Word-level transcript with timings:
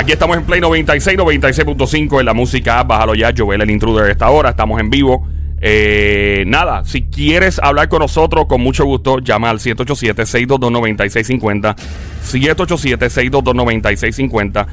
Aquí 0.00 0.12
estamos 0.12 0.36
en 0.38 0.44
Play 0.44 0.62
96, 0.62 1.18
96.5 1.18 2.20
en 2.20 2.24
la 2.24 2.32
música. 2.32 2.82
Bájalo 2.84 3.14
ya, 3.14 3.34
Joel 3.36 3.60
el 3.60 3.70
intruder 3.70 4.06
a 4.06 4.10
esta 4.10 4.30
hora. 4.30 4.48
Estamos 4.48 4.80
en 4.80 4.88
vivo. 4.88 5.28
Eh, 5.60 6.44
nada, 6.46 6.86
si 6.86 7.02
quieres 7.02 7.60
hablar 7.62 7.90
con 7.90 7.98
nosotros, 7.98 8.46
con 8.46 8.62
mucho 8.62 8.86
gusto, 8.86 9.18
llama 9.18 9.50
al 9.50 9.58
787-622-9650. 9.58 11.76
787-622-9650. 12.24 14.66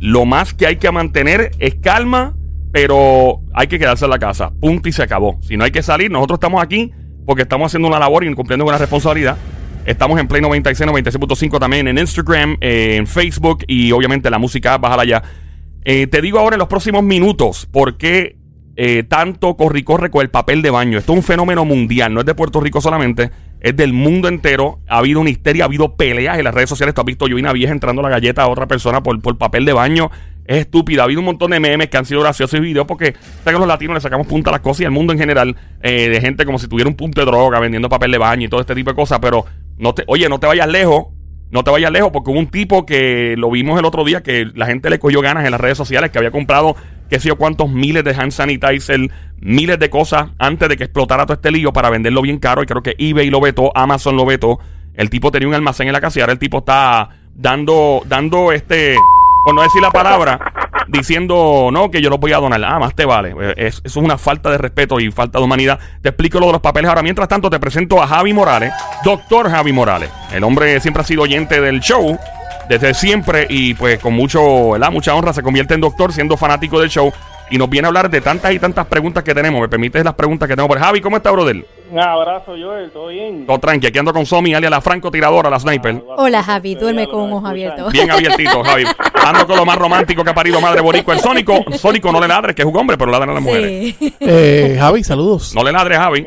Lo 0.00 0.24
más 0.24 0.54
que 0.54 0.66
hay 0.66 0.76
que 0.76 0.90
mantener 0.90 1.50
es 1.58 1.74
calma, 1.74 2.34
pero 2.72 3.42
hay 3.52 3.66
que 3.66 3.78
quedarse 3.78 4.06
en 4.06 4.10
la 4.10 4.18
casa. 4.18 4.52
Punto 4.58 4.88
y 4.88 4.92
se 4.92 5.02
acabó. 5.02 5.38
Si 5.42 5.58
no 5.58 5.64
hay 5.64 5.70
que 5.70 5.82
salir, 5.82 6.10
nosotros 6.10 6.38
estamos 6.38 6.62
aquí 6.62 6.92
porque 7.26 7.42
estamos 7.42 7.66
haciendo 7.66 7.88
una 7.88 7.98
labor 7.98 8.24
y 8.24 8.34
cumpliendo 8.34 8.64
con 8.64 8.72
una 8.72 8.78
responsabilidad. 8.78 9.36
Estamos 9.84 10.20
en 10.20 10.28
Play 10.28 10.40
96, 10.40 10.88
96.5 10.88 11.58
también 11.58 11.88
en 11.88 11.98
Instagram, 11.98 12.56
eh, 12.60 12.96
en 12.98 13.06
Facebook 13.08 13.64
y 13.66 13.90
obviamente 13.90 14.30
la 14.30 14.38
música, 14.38 14.78
bájala 14.78 15.04
ya. 15.04 15.22
Eh, 15.84 16.06
te 16.06 16.22
digo 16.22 16.38
ahora 16.38 16.54
en 16.54 16.60
los 16.60 16.68
próximos 16.68 17.02
minutos 17.02 17.66
por 17.66 17.96
qué 17.96 18.36
eh, 18.76 19.02
tanto 19.02 19.56
corri 19.56 19.82
corre 19.82 20.10
con 20.12 20.22
el 20.22 20.30
papel 20.30 20.62
de 20.62 20.70
baño. 20.70 20.98
Esto 20.98 21.12
es 21.12 21.18
un 21.18 21.24
fenómeno 21.24 21.64
mundial, 21.64 22.14
no 22.14 22.20
es 22.20 22.26
de 22.26 22.34
Puerto 22.36 22.60
Rico 22.60 22.80
solamente, 22.80 23.32
es 23.60 23.74
del 23.74 23.92
mundo 23.92 24.28
entero. 24.28 24.78
Ha 24.86 24.98
habido 24.98 25.18
una 25.18 25.30
histeria, 25.30 25.64
ha 25.64 25.66
habido 25.66 25.96
peleas 25.96 26.38
en 26.38 26.44
las 26.44 26.54
redes 26.54 26.68
sociales. 26.68 26.94
Tú 26.94 27.00
has 27.00 27.06
visto 27.06 27.26
yo 27.26 27.36
y 27.36 27.40
una 27.40 27.52
vieja 27.52 27.72
entrando 27.72 28.02
la 28.02 28.08
galleta 28.08 28.44
a 28.44 28.48
otra 28.48 28.68
persona 28.68 29.02
por, 29.02 29.20
por 29.20 29.36
papel 29.36 29.64
de 29.64 29.72
baño. 29.72 30.12
Es 30.44 30.58
estúpida. 30.58 31.02
Ha 31.02 31.04
habido 31.06 31.20
un 31.20 31.26
montón 31.26 31.50
de 31.50 31.58
memes 31.58 31.88
que 31.88 31.96
han 31.96 32.04
sido 32.04 32.20
graciosos 32.20 32.56
y 32.58 32.62
videos 32.62 32.86
porque 32.86 33.14
que 33.44 33.52
los 33.52 33.66
latinos 33.66 33.94
le 33.94 34.00
sacamos 34.00 34.28
punta 34.28 34.50
a 34.50 34.52
las 34.52 34.60
cosas 34.60 34.82
y 34.82 34.84
al 34.84 34.92
mundo 34.92 35.12
en 35.12 35.18
general 35.18 35.56
de 35.80 36.20
gente 36.20 36.44
como 36.44 36.58
si 36.58 36.68
tuviera 36.68 36.88
un 36.88 36.96
punto 36.96 37.20
de 37.20 37.26
droga 37.26 37.58
vendiendo 37.60 37.88
papel 37.88 38.12
de 38.12 38.18
baño 38.18 38.46
y 38.46 38.48
todo 38.48 38.60
este 38.60 38.74
tipo 38.74 38.90
de 38.90 38.96
cosas. 38.96 39.18
Pero 39.20 39.44
no 39.78 39.94
te, 39.94 40.04
oye, 40.06 40.28
no 40.28 40.38
te 40.40 40.46
vayas 40.46 40.68
lejos. 40.68 41.06
No 41.50 41.64
te 41.64 41.70
vayas 41.70 41.92
lejos 41.92 42.10
porque 42.14 42.30
hubo 42.30 42.38
un 42.38 42.46
tipo 42.46 42.86
que 42.86 43.34
lo 43.36 43.50
vimos 43.50 43.78
el 43.78 43.84
otro 43.84 44.04
día 44.04 44.22
que 44.22 44.46
la 44.54 44.64
gente 44.64 44.88
le 44.88 44.98
cogió 44.98 45.20
ganas 45.20 45.44
en 45.44 45.50
las 45.50 45.60
redes 45.60 45.76
sociales 45.76 46.10
que 46.10 46.16
había 46.16 46.30
comprado 46.30 46.76
qué 47.10 47.20
sé 47.20 47.28
yo 47.28 47.36
cuántos 47.36 47.68
miles 47.68 48.04
de 48.04 48.14
hand 48.14 48.32
sanitizer, 48.32 49.10
miles 49.36 49.78
de 49.78 49.90
cosas 49.90 50.30
antes 50.38 50.66
de 50.66 50.78
que 50.78 50.84
explotara 50.84 51.26
todo 51.26 51.34
este 51.34 51.50
lío 51.50 51.70
para 51.70 51.90
venderlo 51.90 52.22
bien 52.22 52.38
caro 52.38 52.62
y 52.62 52.66
creo 52.66 52.82
que 52.82 52.96
eBay 52.98 53.28
lo 53.28 53.38
vetó, 53.38 53.70
Amazon 53.76 54.16
lo 54.16 54.24
vetó. 54.24 54.60
El 54.94 55.10
tipo 55.10 55.30
tenía 55.30 55.46
un 55.46 55.54
almacén 55.54 55.88
en 55.88 55.92
la 55.92 56.00
casa 56.00 56.18
y 56.18 56.22
ahora 56.22 56.32
el 56.32 56.38
tipo 56.38 56.60
está 56.60 57.10
dando 57.34 58.00
dando 58.06 58.50
este 58.50 58.96
por 59.44 59.54
no 59.54 59.60
decir 59.60 59.82
la 59.82 59.90
palabra 59.90 60.40
diciendo, 60.92 61.70
no, 61.72 61.90
que 61.90 62.00
yo 62.00 62.10
lo 62.10 62.18
voy 62.18 62.32
a 62.32 62.38
donar. 62.38 62.62
Ah, 62.64 62.78
más 62.78 62.94
te 62.94 63.04
vale. 63.04 63.34
Eh, 63.40 63.54
es, 63.56 63.80
eso 63.84 64.00
es 64.00 64.04
una 64.04 64.18
falta 64.18 64.50
de 64.50 64.58
respeto 64.58 65.00
y 65.00 65.10
falta 65.10 65.38
de 65.38 65.44
humanidad. 65.44 65.78
Te 66.00 66.10
explico 66.10 66.38
lo 66.38 66.46
de 66.46 66.52
los 66.52 66.60
papeles 66.60 66.88
ahora. 66.88 67.02
Mientras 67.02 67.28
tanto, 67.28 67.50
te 67.50 67.58
presento 67.58 68.02
a 68.02 68.06
Javi 68.06 68.32
Morales, 68.32 68.72
doctor 69.04 69.50
Javi 69.50 69.72
Morales. 69.72 70.10
El 70.32 70.44
hombre 70.44 70.78
siempre 70.80 71.02
ha 71.02 71.06
sido 71.06 71.22
oyente 71.22 71.60
del 71.60 71.80
show 71.80 72.18
desde 72.68 72.94
siempre 72.94 73.46
y 73.48 73.74
pues 73.74 73.98
con 73.98 74.14
mucho, 74.14 74.70
¿verdad? 74.70 74.90
mucha 74.90 75.14
honra 75.14 75.32
se 75.32 75.42
convierte 75.42 75.74
en 75.74 75.80
doctor 75.80 76.12
siendo 76.12 76.36
fanático 76.36 76.80
del 76.80 76.90
show 76.90 77.12
y 77.50 77.58
nos 77.58 77.68
viene 77.68 77.86
a 77.86 77.88
hablar 77.88 78.08
de 78.08 78.20
tantas 78.22 78.52
y 78.52 78.58
tantas 78.58 78.86
preguntas 78.86 79.22
que 79.22 79.34
tenemos. 79.34 79.60
¿Me 79.60 79.68
permites 79.68 80.02
las 80.02 80.14
preguntas 80.14 80.48
que 80.48 80.56
tengo 80.56 80.68
por 80.68 80.78
Javi? 80.78 81.02
¿Cómo 81.02 81.18
está, 81.18 81.30
brother? 81.30 81.66
Un 81.90 82.00
abrazo, 82.00 82.54
Joel, 82.58 82.90
¿todo 82.90 83.08
bien? 83.08 83.44
Todo 83.44 83.58
tranqui, 83.58 83.88
aquí 83.88 83.98
ando 83.98 84.14
con 84.14 84.24
Somi, 84.24 84.54
alias 84.54 84.70
la 84.70 84.80
francotiradora, 84.80 85.50
la 85.50 85.60
sniper. 85.60 86.02
Hola, 86.16 86.42
Javi, 86.42 86.74
duerme 86.74 87.06
con 87.06 87.20
un 87.24 87.32
ojo 87.34 87.46
abierto. 87.46 87.90
Bien 87.90 88.10
abiertito, 88.10 88.64
Javi. 88.64 88.84
Ando 89.24 89.46
con 89.46 89.56
lo 89.56 89.64
más 89.64 89.76
romántico 89.76 90.24
que 90.24 90.30
ha 90.30 90.34
parido 90.34 90.60
madre 90.60 90.80
borico. 90.80 91.12
El 91.12 91.20
Sónico, 91.20 91.64
Sónico 91.72 92.10
no 92.12 92.20
le 92.20 92.28
ladre, 92.28 92.54
que 92.54 92.62
es 92.62 92.68
un 92.68 92.76
hombre, 92.76 92.96
pero 92.96 93.10
ladra 93.10 93.30
a 93.30 93.34
las 93.34 93.42
mujeres. 93.42 93.96
Eh, 94.20 94.76
Javi, 94.78 95.04
saludos. 95.04 95.54
No 95.54 95.62
le 95.62 95.72
ladre, 95.72 95.96
Javi. 95.96 96.26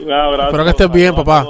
Un 0.00 0.12
abrazo. 0.12 0.48
Espero 0.48 0.64
que 0.64 0.70
estés 0.70 0.90
bien, 0.90 1.14
papá. 1.14 1.46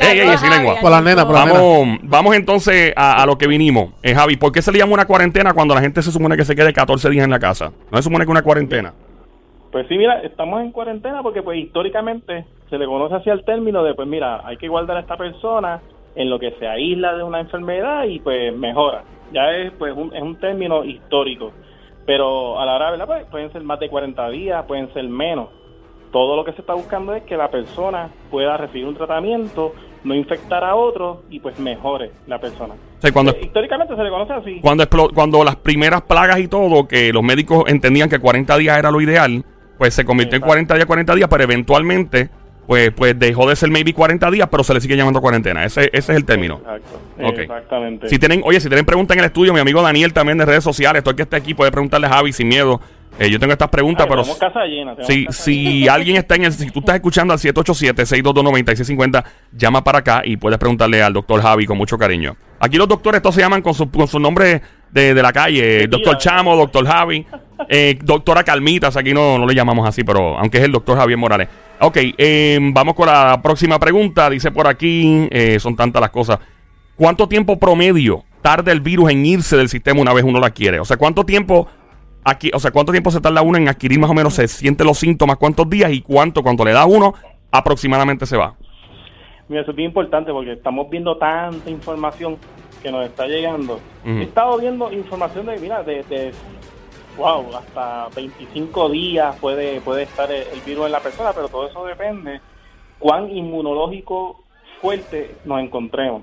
Ey, 0.00 0.20
ey, 0.20 0.38
sin 0.38 0.50
lengua. 0.50 0.76
Por 0.80 0.90
la 0.90 1.00
nena, 1.00 1.24
por 1.24 1.34
la 1.34 1.46
nena. 1.46 1.58
Vamos, 1.60 1.98
vamos 2.02 2.34
entonces 2.36 2.92
a, 2.96 3.22
a 3.22 3.26
lo 3.26 3.36
que 3.36 3.46
vinimos. 3.46 3.90
Eh, 4.02 4.14
Javi, 4.14 4.36
¿por 4.36 4.52
qué 4.52 4.62
se 4.62 4.72
le 4.72 4.78
llama 4.78 4.94
una 4.94 5.06
cuarentena 5.06 5.54
cuando 5.54 5.74
la 5.74 5.80
gente 5.80 6.02
se 6.02 6.10
supone 6.12 6.36
que 6.36 6.44
se 6.44 6.54
quede 6.54 6.72
14 6.72 7.10
días 7.10 7.24
en 7.24 7.30
la 7.30 7.38
casa? 7.38 7.72
¿No 7.90 7.98
se 7.98 8.04
supone 8.04 8.24
que 8.24 8.30
una 8.30 8.42
cuarentena? 8.42 8.92
Pues 9.70 9.86
sí, 9.88 9.96
mira, 9.96 10.20
estamos 10.20 10.60
en 10.60 10.70
cuarentena 10.70 11.22
porque 11.22 11.42
pues 11.42 11.58
históricamente 11.58 12.44
se 12.68 12.78
le 12.78 12.86
conoce 12.86 13.14
así 13.14 13.30
al 13.30 13.44
término 13.44 13.82
de 13.82 13.94
pues 13.94 14.06
mira, 14.06 14.46
hay 14.46 14.58
que 14.58 14.68
guardar 14.68 14.98
a 14.98 15.00
esta 15.00 15.16
persona 15.16 15.80
en 16.14 16.28
lo 16.30 16.38
que 16.38 16.52
se 16.58 16.66
aísla 16.68 17.14
de 17.16 17.22
una 17.22 17.40
enfermedad 17.40 18.04
y 18.04 18.18
pues 18.20 18.54
mejora. 18.56 19.04
Ya 19.32 19.50
es 19.52 19.72
pues 19.78 19.94
un, 19.96 20.14
es 20.14 20.22
un 20.22 20.36
término 20.36 20.84
histórico. 20.84 21.52
Pero 22.04 22.60
a 22.60 22.66
la 22.66 22.74
hora, 22.76 22.90
¿verdad? 22.90 23.06
Pues, 23.06 23.24
pueden 23.26 23.52
ser 23.52 23.62
más 23.62 23.78
de 23.80 23.88
40 23.88 24.28
días, 24.30 24.64
pueden 24.66 24.92
ser 24.92 25.04
menos. 25.08 25.48
Todo 26.10 26.36
lo 26.36 26.44
que 26.44 26.52
se 26.52 26.60
está 26.60 26.74
buscando 26.74 27.14
es 27.14 27.22
que 27.22 27.36
la 27.36 27.50
persona 27.50 28.10
pueda 28.30 28.56
recibir 28.58 28.86
un 28.86 28.94
tratamiento, 28.94 29.72
no 30.04 30.14
infectar 30.14 30.62
a 30.64 30.74
otros 30.74 31.18
y 31.30 31.38
pues 31.40 31.58
mejore 31.58 32.10
la 32.26 32.38
persona. 32.38 32.74
O 32.74 33.00
sea, 33.00 33.12
cuando, 33.12 33.32
Eh, 33.32 33.40
Históricamente 33.44 33.96
se 33.96 34.02
le 34.02 34.10
conoce 34.10 34.32
así. 34.34 34.60
cuando, 34.60 34.84
cuando 35.14 35.42
las 35.44 35.56
primeras 35.56 36.02
plagas 36.02 36.38
y 36.40 36.48
todo, 36.48 36.86
que 36.86 37.12
los 37.12 37.22
médicos 37.22 37.64
entendían 37.68 38.10
que 38.10 38.18
40 38.18 38.58
días 38.58 38.76
era 38.78 38.90
lo 38.90 39.00
ideal, 39.00 39.42
pues 39.78 39.94
se 39.94 40.04
convirtió 40.04 40.36
en 40.36 40.42
Exacto. 40.42 40.48
40 40.48 40.74
días, 40.74 40.86
40 40.86 41.14
días, 41.14 41.28
pero 41.30 41.44
eventualmente, 41.44 42.28
pues, 42.66 42.92
pues 42.92 43.18
dejó 43.18 43.48
de 43.48 43.56
ser 43.56 43.70
maybe 43.70 43.92
40 43.92 44.30
días, 44.30 44.48
pero 44.50 44.64
se 44.64 44.72
le 44.74 44.80
sigue 44.80 44.96
llamando 44.96 45.20
cuarentena. 45.20 45.64
Ese, 45.64 45.90
ese 45.92 46.12
es 46.12 46.16
el 46.16 46.24
término. 46.24 46.56
Exacto. 46.56 47.00
Ok. 47.22 47.38
Exactamente. 47.38 48.08
Si 48.08 48.18
tienen, 48.18 48.42
oye, 48.44 48.60
si 48.60 48.68
tienen 48.68 48.86
preguntas 48.86 49.16
en 49.16 49.20
el 49.20 49.26
estudio, 49.26 49.52
mi 49.52 49.60
amigo 49.60 49.82
Daniel 49.82 50.12
también 50.12 50.38
de 50.38 50.46
redes 50.46 50.64
sociales, 50.64 51.02
todo 51.02 51.10
el 51.10 51.16
que 51.16 51.22
esté 51.22 51.36
aquí 51.36 51.54
puede 51.54 51.70
preguntarle 51.70 52.06
a 52.06 52.10
Javi 52.10 52.32
sin 52.32 52.48
miedo. 52.48 52.80
Eh, 53.18 53.28
yo 53.28 53.38
tengo 53.38 53.52
estas 53.52 53.68
preguntas, 53.68 54.06
pero 54.08 54.24
casa 54.38 54.64
llena. 54.64 54.96
si, 55.02 55.26
casa 55.26 55.42
si 55.42 55.86
alguien 55.88 56.16
está 56.16 56.34
en 56.36 56.44
el, 56.44 56.52
si 56.52 56.70
tú 56.70 56.80
estás 56.80 56.94
escuchando 56.94 57.34
al 57.34 57.38
787-622-9650, 57.40 59.22
llama 59.52 59.84
para 59.84 59.98
acá 59.98 60.22
y 60.24 60.38
puedes 60.38 60.58
preguntarle 60.58 61.02
al 61.02 61.12
doctor 61.12 61.42
Javi 61.42 61.66
con 61.66 61.76
mucho 61.76 61.98
cariño. 61.98 62.36
Aquí 62.58 62.78
los 62.78 62.88
doctores 62.88 63.20
todos 63.20 63.34
se 63.34 63.42
llaman 63.42 63.60
con 63.60 63.74
su, 63.74 63.90
con 63.90 64.08
su 64.08 64.18
nombre 64.18 64.62
de, 64.90 65.12
de 65.12 65.22
la 65.22 65.32
calle, 65.32 65.86
doctor 65.88 66.16
Chamo, 66.16 66.56
doctor 66.56 66.86
Javi, 66.86 67.26
eh, 67.68 67.98
doctora 68.02 68.44
Calmitas, 68.44 68.96
aquí 68.96 69.12
no, 69.12 69.38
no 69.38 69.46
le 69.46 69.54
llamamos 69.54 69.88
así, 69.88 70.04
pero 70.04 70.38
aunque 70.38 70.58
es 70.58 70.64
el 70.64 70.72
doctor 70.72 70.98
Javier 70.98 71.18
Morales. 71.18 71.48
Ok, 71.80 71.96
eh, 72.16 72.58
vamos 72.72 72.94
con 72.94 73.06
la 73.06 73.40
próxima 73.42 73.78
pregunta, 73.78 74.30
dice 74.30 74.50
por 74.50 74.66
aquí, 74.68 75.28
eh, 75.30 75.58
son 75.58 75.74
tantas 75.74 76.00
las 76.00 76.10
cosas. 76.10 76.38
¿Cuánto 76.96 77.26
tiempo 77.26 77.58
promedio 77.58 78.24
tarda 78.40 78.70
el 78.72 78.80
virus 78.80 79.10
en 79.10 79.26
irse 79.26 79.56
del 79.56 79.68
sistema 79.68 80.00
una 80.00 80.12
vez 80.12 80.24
uno 80.24 80.38
la 80.38 80.48
adquiere? 80.48 80.78
O 80.78 80.84
sea, 80.84 80.96
¿cuánto 80.96 81.24
tiempo 81.24 81.66
aquí, 82.24 82.50
o 82.54 82.60
sea, 82.60 82.70
cuánto 82.70 82.92
tiempo 82.92 83.10
se 83.10 83.20
tarda 83.20 83.42
uno 83.42 83.58
en 83.58 83.68
adquirir 83.68 83.98
más 83.98 84.10
o 84.10 84.14
menos, 84.14 84.34
se 84.34 84.46
siente 84.46 84.84
los 84.84 84.98
síntomas, 84.98 85.38
cuántos 85.38 85.68
días 85.68 85.92
y 85.92 86.02
cuánto 86.02 86.42
cuando 86.42 86.64
le 86.64 86.72
da 86.72 86.86
uno 86.86 87.14
aproximadamente 87.50 88.26
se 88.26 88.36
va? 88.36 88.54
Mira, 89.48 89.62
eso 89.62 89.72
es 89.72 89.76
bien 89.76 89.88
importante 89.88 90.32
porque 90.32 90.52
estamos 90.52 90.88
viendo 90.88 91.16
tanta 91.16 91.68
información 91.68 92.36
que 92.82 92.90
nos 92.90 93.04
está 93.06 93.26
llegando. 93.26 93.80
He 94.04 94.22
estado 94.22 94.58
viendo 94.58 94.92
información 94.92 95.46
de, 95.46 95.58
mira, 95.58 95.82
de, 95.82 96.02
de, 96.04 96.32
wow, 97.16 97.54
hasta 97.56 98.08
25 98.14 98.88
días 98.88 99.36
puede, 99.40 99.80
puede 99.80 100.02
estar 100.04 100.30
el, 100.30 100.60
virus 100.64 100.86
en 100.86 100.92
la 100.92 101.00
persona, 101.00 101.32
pero 101.34 101.48
todo 101.48 101.66
eso 101.66 101.84
depende 101.84 102.40
cuán 102.98 103.30
inmunológico 103.30 104.44
fuerte 104.80 105.36
nos 105.44 105.60
encontremos. 105.60 106.22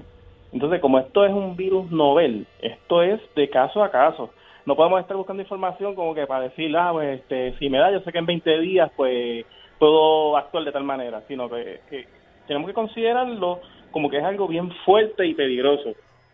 Entonces, 0.52 0.80
como 0.80 1.00
esto 1.00 1.26
es 1.26 1.32
un 1.32 1.56
virus 1.56 1.92
novel, 1.92 2.48
esto 2.62 3.04
es 3.04 3.22
de 3.36 3.50
caso 3.50 3.84
a 3.84 3.92
caso. 3.92 4.32
No 4.66 4.76
podemos 4.76 5.00
estar 5.00 5.16
buscando 5.16 5.44
información 5.44 5.96
como 5.96 6.16
que 6.16 6.26
para 6.26 6.46
decir, 6.46 6.76
ah, 6.76 6.90
pues, 6.92 7.20
este, 7.20 7.58
si 7.60 7.70
me 7.70 7.78
da, 7.78 7.92
yo 7.92 8.00
sé 8.02 8.12
que 8.12 8.18
en 8.18 8.26
20 8.26 8.60
días, 8.60 8.92
pues, 8.96 9.46
puedo 9.78 10.36
actuar 10.38 10.64
de 10.64 10.72
tal 10.72 10.84
manera, 10.84 11.22
sino 11.28 11.50
que, 11.50 11.82
que 11.90 12.08
tenemos 12.48 12.68
que 12.68 12.74
considerarlo 12.74 13.60
como 13.92 14.10
que 14.10 14.18
es 14.18 14.24
algo 14.24 14.48
bien 14.48 14.72
fuerte 14.86 15.26
y 15.26 15.34
peligroso 15.34 15.94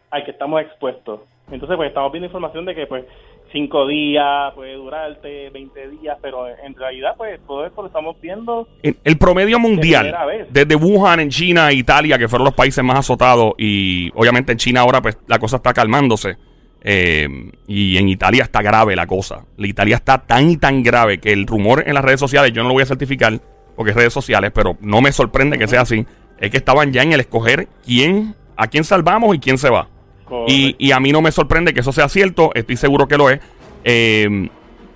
al 0.09 0.23
que 0.23 0.31
estamos 0.31 0.61
expuestos. 0.61 1.21
Entonces, 1.51 1.77
pues, 1.77 1.89
estamos 1.89 2.11
viendo 2.11 2.25
información 2.25 2.65
de 2.65 2.75
que, 2.75 2.87
pues, 2.87 3.05
cinco 3.51 3.87
días 3.87 4.53
puede 4.55 4.73
durarte, 4.73 5.49
20 5.49 5.89
días, 5.89 6.17
pero 6.21 6.47
en 6.47 6.75
realidad, 6.75 7.13
pues, 7.17 7.39
todo 7.47 7.65
esto 7.65 7.81
lo 7.81 7.87
estamos 7.87 8.19
viendo 8.19 8.67
El, 8.81 8.97
el 9.03 9.17
promedio 9.17 9.59
mundial, 9.59 10.13
vez. 10.27 10.47
desde 10.49 10.75
Wuhan 10.75 11.19
en 11.19 11.29
China, 11.29 11.71
Italia, 11.71 12.17
que 12.17 12.27
fueron 12.27 12.45
los 12.45 12.53
países 12.53 12.83
más 12.83 12.99
azotados, 12.99 13.53
y 13.57 14.11
obviamente 14.15 14.51
en 14.51 14.57
China 14.57 14.81
ahora 14.81 15.01
pues 15.01 15.17
la 15.27 15.39
cosa 15.39 15.57
está 15.57 15.73
calmándose, 15.73 16.37
eh, 16.81 17.27
y 17.67 17.97
en 17.97 18.09
Italia 18.09 18.43
está 18.43 18.61
grave 18.61 18.95
la 18.95 19.07
cosa. 19.07 19.45
La 19.57 19.67
Italia 19.67 19.95
está 19.95 20.19
tan 20.19 20.49
y 20.49 20.57
tan 20.57 20.83
grave 20.83 21.19
que 21.19 21.31
el 21.31 21.47
rumor 21.47 21.83
en 21.87 21.93
las 21.93 22.03
redes 22.03 22.19
sociales, 22.19 22.53
yo 22.53 22.61
no 22.63 22.69
lo 22.69 22.73
voy 22.73 22.83
a 22.83 22.87
certificar 22.87 23.39
porque 23.75 23.91
es 23.91 23.97
redes 23.97 24.13
sociales, 24.13 24.51
pero 24.53 24.77
no 24.81 25.01
me 25.01 25.11
sorprende 25.11 25.57
que 25.57 25.67
sea 25.67 25.81
así, 25.81 26.05
es 26.39 26.49
que 26.49 26.57
estaban 26.57 26.91
ya 26.91 27.03
en 27.03 27.13
el 27.13 27.19
escoger 27.19 27.67
quién, 27.85 28.35
a 28.57 28.67
quién 28.67 28.83
salvamos 28.83 29.35
y 29.35 29.39
quién 29.39 29.57
se 29.57 29.69
va. 29.69 29.89
Y, 30.47 30.75
y 30.79 30.91
a 30.91 30.99
mí 30.99 31.11
no 31.11 31.21
me 31.21 31.31
sorprende 31.31 31.73
que 31.73 31.81
eso 31.81 31.91
sea 31.91 32.09
cierto, 32.09 32.51
estoy 32.55 32.77
seguro 32.77 33.07
que 33.07 33.17
lo 33.17 33.29
es. 33.29 33.39
Eh, 33.83 34.49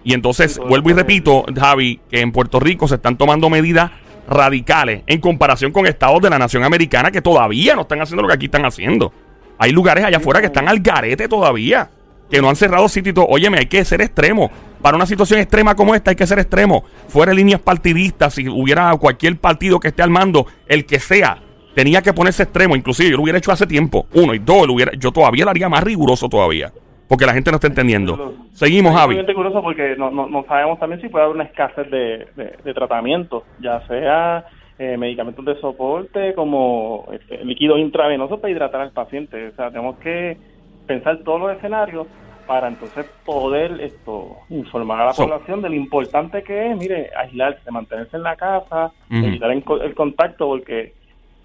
y 0.03 0.13
entonces, 0.13 0.53
Sí, 0.53 0.61
vuelvo 0.67 0.89
y 0.89 0.93
repito, 0.93 1.45
Javi, 1.55 1.99
que 2.09 2.21
en 2.21 2.31
Puerto 2.31 2.59
Rico 2.59 2.87
se 2.87 2.95
están 2.95 3.17
tomando 3.17 3.49
medidas 3.49 3.91
radicales 4.27 5.03
en 5.07 5.19
comparación 5.19 5.71
con 5.71 5.87
estados 5.87 6.21
de 6.21 6.29
la 6.29 6.39
nación 6.39 6.63
americana 6.63 7.11
que 7.11 7.21
todavía 7.21 7.75
no 7.75 7.81
están 7.81 8.01
haciendo 8.01 8.21
lo 8.21 8.27
que 8.27 8.35
aquí 8.35 8.45
están 8.45 8.65
haciendo. 8.65 9.11
Hay 9.57 9.71
lugares 9.71 10.05
allá 10.05 10.17
afuera 10.17 10.39
que 10.39 10.47
están 10.47 10.69
al 10.69 10.79
garete 10.79 11.27
todavía, 11.27 11.89
que 12.29 12.41
no 12.41 12.49
han 12.49 12.55
cerrado 12.55 12.87
sitios. 12.87 13.25
Óyeme, 13.27 13.57
hay 13.57 13.65
que 13.65 13.83
ser 13.83 14.01
extremo. 14.01 14.49
Para 14.81 14.95
una 14.95 15.05
situación 15.05 15.39
extrema 15.39 15.75
como 15.75 15.95
esta 15.95 16.11
hay 16.11 16.15
que 16.15 16.27
ser 16.27 16.39
extremo. 16.39 16.85
Fuera 17.09 17.31
de 17.31 17.35
líneas 17.35 17.59
partidistas, 17.59 18.35
si 18.35 18.47
hubiera 18.47 18.95
cualquier 18.95 19.37
partido 19.37 19.79
que 19.79 19.89
esté 19.89 20.01
al 20.01 20.09
mando, 20.09 20.47
el 20.67 20.85
que 20.85 20.99
sea, 20.99 21.41
tenía 21.75 22.01
que 22.01 22.13
ponerse 22.13 22.43
extremo. 22.43 22.75
Inclusive 22.75 23.09
yo 23.11 23.17
lo 23.17 23.23
hubiera 23.23 23.37
hecho 23.39 23.51
hace 23.51 23.65
tiempo. 23.67 24.07
Uno 24.13 24.33
y 24.33 24.39
dos, 24.39 24.67
lo 24.67 24.73
hubiera, 24.73 24.91
yo 24.97 25.11
todavía 25.11 25.45
lo 25.45 25.51
haría 25.51 25.69
más 25.69 25.83
riguroso 25.83 26.27
todavía. 26.29 26.71
Porque 27.07 27.25
la 27.25 27.33
gente 27.33 27.49
no 27.49 27.55
está 27.55 27.67
entendiendo. 27.67 28.35
Seguimos, 28.53 28.93
Es 28.93 28.99
Javi. 28.99 29.15
muy 29.15 29.33
curioso 29.33 29.61
porque 29.63 29.95
no, 29.97 30.11
no, 30.11 30.27
no 30.27 30.43
sabemos 30.47 30.79
también 30.79 31.01
si 31.01 31.09
puede 31.09 31.25
haber 31.25 31.35
una 31.37 31.45
escasez 31.45 31.89
de, 31.89 32.27
de, 32.35 32.53
de 32.63 32.73
tratamiento, 32.75 33.45
ya 33.59 33.81
sea 33.87 34.45
eh, 34.77 34.95
medicamentos 34.95 35.43
de 35.43 35.59
soporte 35.59 36.35
como 36.35 37.07
este, 37.11 37.43
líquidos 37.43 37.79
intravenosos 37.79 38.39
para 38.39 38.51
hidratar 38.51 38.81
al 38.81 38.91
paciente. 38.91 39.47
O 39.47 39.55
sea, 39.55 39.71
tenemos 39.71 39.97
que 39.97 40.37
pensar 40.85 41.17
todos 41.25 41.39
los 41.41 41.51
escenarios 41.57 42.05
para 42.45 42.67
entonces 42.67 43.05
poder 43.25 43.79
esto 43.81 44.27
informar 44.49 45.01
a 45.01 45.05
la 45.05 45.13
So- 45.13 45.23
población 45.23 45.61
de 45.63 45.69
lo 45.69 45.75
importante 45.75 46.43
que 46.43 46.71
es, 46.71 46.77
mire, 46.77 47.09
aislarse, 47.17 47.71
mantenerse 47.71 48.17
en 48.17 48.23
la 48.23 48.35
casa, 48.35 48.91
evitar 49.09 49.51
el, 49.51 49.63
el 49.83 49.95
contacto, 49.95 50.47
porque 50.47 50.93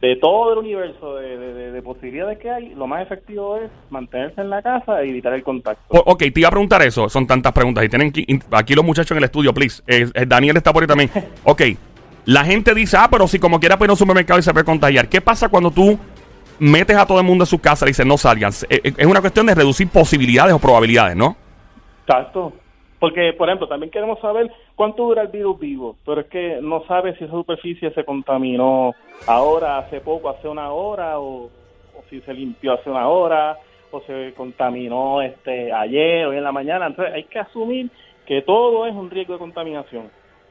de 0.08 0.16
todo 0.16 0.52
el 0.52 0.58
universo 0.58 1.16
de, 1.16 1.36
de- 1.38 1.54
de- 1.54 1.72
de 1.72 1.82
posibilidades 1.82 2.38
que 2.38 2.50
hay, 2.50 2.74
lo 2.74 2.86
más 2.86 3.02
efectivo 3.02 3.56
es 3.56 3.70
mantenerse 3.90 4.40
en 4.40 4.50
la 4.50 4.60
casa 4.62 5.00
e 5.02 5.08
evitar 5.08 5.32
el 5.32 5.42
contacto. 5.42 5.82
Ok, 5.88 6.18
te 6.32 6.40
iba 6.40 6.48
a 6.48 6.50
preguntar 6.50 6.82
eso. 6.82 7.08
Son 7.08 7.26
tantas 7.26 7.52
preguntas. 7.52 7.84
Y 7.84 7.88
tienen 7.88 8.12
aquí 8.52 8.74
los 8.74 8.84
muchachos 8.84 9.12
en 9.12 9.18
el 9.18 9.24
estudio, 9.24 9.52
please. 9.54 9.82
Eh, 9.86 10.06
eh, 10.14 10.24
Daniel 10.26 10.56
está 10.56 10.72
por 10.72 10.82
ahí 10.82 10.86
también. 10.86 11.10
Ok. 11.44 11.62
La 12.26 12.44
gente 12.44 12.74
dice, 12.74 12.96
ah, 12.98 13.08
pero 13.10 13.28
si 13.28 13.38
como 13.38 13.60
quiera 13.60 13.76
ir 13.80 13.88
a 13.88 13.92
un 13.92 13.98
supermercado 13.98 14.38
y 14.40 14.42
se 14.42 14.52
puede 14.52 14.64
contagiar. 14.64 15.08
¿Qué 15.08 15.20
pasa 15.20 15.48
cuando 15.50 15.70
tú 15.70 15.98
metes 16.58 16.96
a 16.96 17.04
todo 17.06 17.18
el 17.20 17.26
mundo 17.26 17.44
en 17.44 17.46
su 17.46 17.58
casa 17.60 17.84
y 17.84 17.88
dices 17.88 18.06
no 18.06 18.16
salgan? 18.16 18.50
Eh, 18.70 18.80
eh, 18.82 18.92
Es 18.96 19.06
una 19.06 19.20
cuestión 19.20 19.44
de 19.46 19.54
reducir 19.54 19.88
posibilidades 19.88 20.54
o 20.54 20.58
probabilidades, 20.58 21.16
¿no? 21.16 21.36
Exacto. 22.06 22.52
Porque, 23.00 23.32
por 23.34 23.48
ejemplo, 23.48 23.68
también 23.68 23.90
queremos 23.90 24.18
saber 24.20 24.50
cuánto 24.76 25.02
dura 25.04 25.22
el 25.22 25.28
virus 25.28 25.58
vivo, 25.58 25.96
pero 26.06 26.20
es 26.22 26.26
que 26.28 26.58
no 26.62 26.84
sabe 26.86 27.14
si 27.16 27.24
esa 27.24 27.32
superficie 27.34 27.90
se 27.90 28.04
contaminó 28.04 28.92
ahora, 29.26 29.78
hace 29.78 30.00
poco, 30.00 30.28
hace 30.30 30.48
una 30.48 30.70
hora, 30.72 31.18
o, 31.18 31.44
o 31.46 32.02
si 32.08 32.20
se 32.22 32.32
limpió 32.32 32.72
hace 32.74 32.88
una 32.90 33.08
hora, 33.08 33.58
o 33.90 34.00
se 34.02 34.32
contaminó 34.36 35.20
este 35.22 35.72
ayer 35.72 36.26
o 36.26 36.30
hoy 36.30 36.38
en 36.38 36.44
la 36.44 36.52
mañana. 36.52 36.86
Entonces 36.86 37.14
hay 37.14 37.24
que 37.24 37.38
asumir 37.38 37.90
que 38.26 38.42
todo 38.42 38.86
es 38.86 38.94
un 38.94 39.10
riesgo 39.10 39.34
de 39.34 39.38
contaminación. 39.38 40.08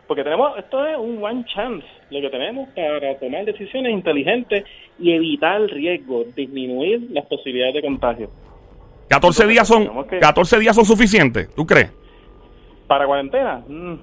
Porque 0.08 0.24
tenemos, 0.24 0.58
esto 0.60 0.86
es 0.86 0.98
un 0.98 1.24
one 1.24 1.46
chance, 1.46 1.88
lo 2.10 2.20
que 2.22 2.30
tenemos 2.30 2.68
para 2.76 3.18
tomar 3.18 3.46
decisiones 3.46 3.94
inteligentes 3.94 4.66
y 5.00 5.12
evitar 5.14 5.62
el 5.62 5.70
riesgo, 5.70 6.26
disminuir 6.36 7.08
las 7.12 7.26
posibilidades 7.26 7.76
de 7.76 7.82
contagio. 7.82 8.30
14 9.10 9.48
días 9.48 9.68
son, 9.68 9.84
tenemos 9.84 10.06
que- 10.08 10.20
14 10.20 10.60
días 10.60 10.76
son 10.76 10.86
suficientes, 10.86 11.54
¿tú 11.56 11.66
crees? 11.66 11.92
Para 12.94 13.08
cuarentena, 13.08 13.64
mm, 13.68 13.94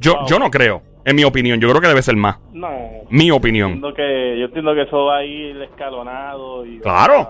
Yo, 0.00 0.14
Wow. 0.16 0.26
yo 0.28 0.38
no 0.40 0.50
creo, 0.50 0.82
en 1.04 1.14
mi 1.16 1.22
opinión. 1.24 1.60
Yo 1.60 1.68
creo 1.68 1.80
que 1.80 1.86
debe 1.88 2.02
ser 2.02 2.16
más. 2.16 2.36
no. 2.52 2.68
Mi 3.10 3.30
opinión. 3.30 3.72
Entiendo 3.74 3.94
que, 3.94 4.36
yo 4.40 4.46
entiendo 4.46 4.74
que 4.74 4.82
eso 4.82 5.04
va 5.04 5.18
a 5.18 5.24
ir 5.24 5.62
escalonado 5.62 6.66
y 6.66 6.78
Claro. 6.80 7.28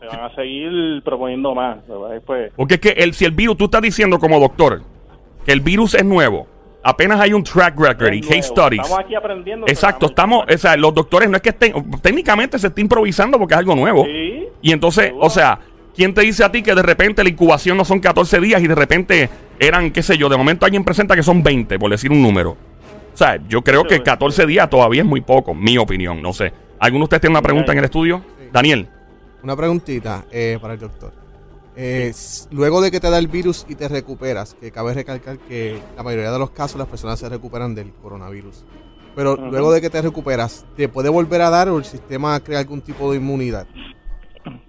se 0.00 0.06
van 0.06 0.20
a 0.20 0.34
seguir 0.34 1.02
proponiendo 1.04 1.54
más. 1.54 1.78
Pues, 2.26 2.50
Porque 2.56 2.74
es 2.74 2.80
que 2.80 2.88
el, 2.90 3.12
si 3.14 3.24
el 3.26 3.32
virus, 3.32 3.56
tú 3.58 3.64
estás 3.66 3.82
diciendo 3.82 4.18
como 4.18 4.40
doctor 4.40 4.82
que 5.44 5.52
el 5.52 5.60
virus 5.60 5.94
es 5.94 6.04
nuevo, 6.04 6.46
apenas 6.82 7.20
hay 7.20 7.32
un 7.34 7.42
track 7.44 7.78
record 7.78 8.12
y 8.14 8.20
case 8.22 8.42
studies. 8.42 8.82
Estamos 8.82 9.04
aquí 9.04 9.14
aprendiendo. 9.14 9.66
Exacto, 9.68 10.06
estamos, 10.06 10.44
o 10.52 10.58
sea, 10.58 10.76
los 10.78 10.94
doctores 10.94 11.28
no 11.30 11.36
es 11.36 11.42
que 11.42 11.50
estén, 11.50 11.72
técnicamente 12.00 12.58
se 12.58 12.68
está 12.68 12.80
improvisando 12.80 13.38
porque 13.38 13.52
es 13.54 13.58
algo 13.58 13.74
nuevo. 13.76 14.04
Sí. 14.06 14.48
Y 14.62 14.72
entonces, 14.72 15.06
Seguro. 15.08 15.26
o 15.26 15.30
sea, 15.30 15.58
¿quién 15.94 16.12
te 16.14 16.22
dice 16.22 16.42
a 16.42 16.50
ti 16.50 16.62
que 16.62 16.74
de 16.74 16.82
repente 16.82 17.22
la 17.22 17.28
incubación 17.30 17.76
no 17.76 17.84
son 17.84 18.00
14 18.00 18.40
días 18.40 18.60
y 18.62 18.66
de 18.66 18.74
repente 18.74 19.30
eran, 19.66 19.90
qué 19.90 20.02
sé 20.02 20.18
yo, 20.18 20.28
de 20.28 20.36
momento 20.36 20.66
alguien 20.66 20.84
presenta 20.84 21.14
que 21.14 21.22
son 21.22 21.42
20, 21.42 21.78
por 21.78 21.90
decir 21.90 22.10
un 22.10 22.22
número? 22.22 22.50
O 22.50 23.16
sea, 23.16 23.38
yo 23.48 23.62
creo 23.62 23.84
que 23.84 24.02
14 24.02 24.46
días 24.46 24.68
todavía 24.68 25.02
es 25.02 25.08
muy 25.08 25.20
poco, 25.20 25.54
mi 25.54 25.78
opinión, 25.78 26.22
no 26.22 26.32
sé. 26.32 26.52
¿Alguno 26.78 27.02
de 27.02 27.04
ustedes 27.04 27.20
tiene 27.22 27.34
una 27.34 27.42
pregunta 27.42 27.72
en 27.72 27.78
el 27.78 27.84
estudio? 27.84 28.22
Daniel. 28.52 28.88
Una 29.42 29.56
preguntita 29.56 30.24
eh, 30.30 30.58
para 30.60 30.74
el 30.74 30.80
doctor. 30.80 31.12
Eh, 31.76 32.12
luego 32.50 32.80
de 32.80 32.90
que 32.90 33.00
te 33.00 33.08
da 33.10 33.18
el 33.18 33.28
virus 33.28 33.64
y 33.68 33.74
te 33.74 33.88
recuperas, 33.88 34.54
que 34.54 34.70
cabe 34.70 34.94
recalcar 34.94 35.38
que 35.38 35.78
la 35.96 36.02
mayoría 36.02 36.30
de 36.30 36.38
los 36.38 36.50
casos 36.50 36.78
las 36.78 36.88
personas 36.88 37.18
se 37.18 37.28
recuperan 37.28 37.74
del 37.74 37.92
coronavirus. 37.92 38.64
Pero 39.14 39.36
luego 39.36 39.72
de 39.72 39.80
que 39.80 39.90
te 39.90 40.00
recuperas, 40.00 40.66
¿te 40.76 40.88
puede 40.88 41.08
volver 41.08 41.42
a 41.42 41.50
dar 41.50 41.68
o 41.68 41.78
el 41.78 41.84
sistema 41.84 42.40
crea 42.40 42.60
algún 42.60 42.80
tipo 42.80 43.10
de 43.10 43.18
inmunidad? 43.18 43.66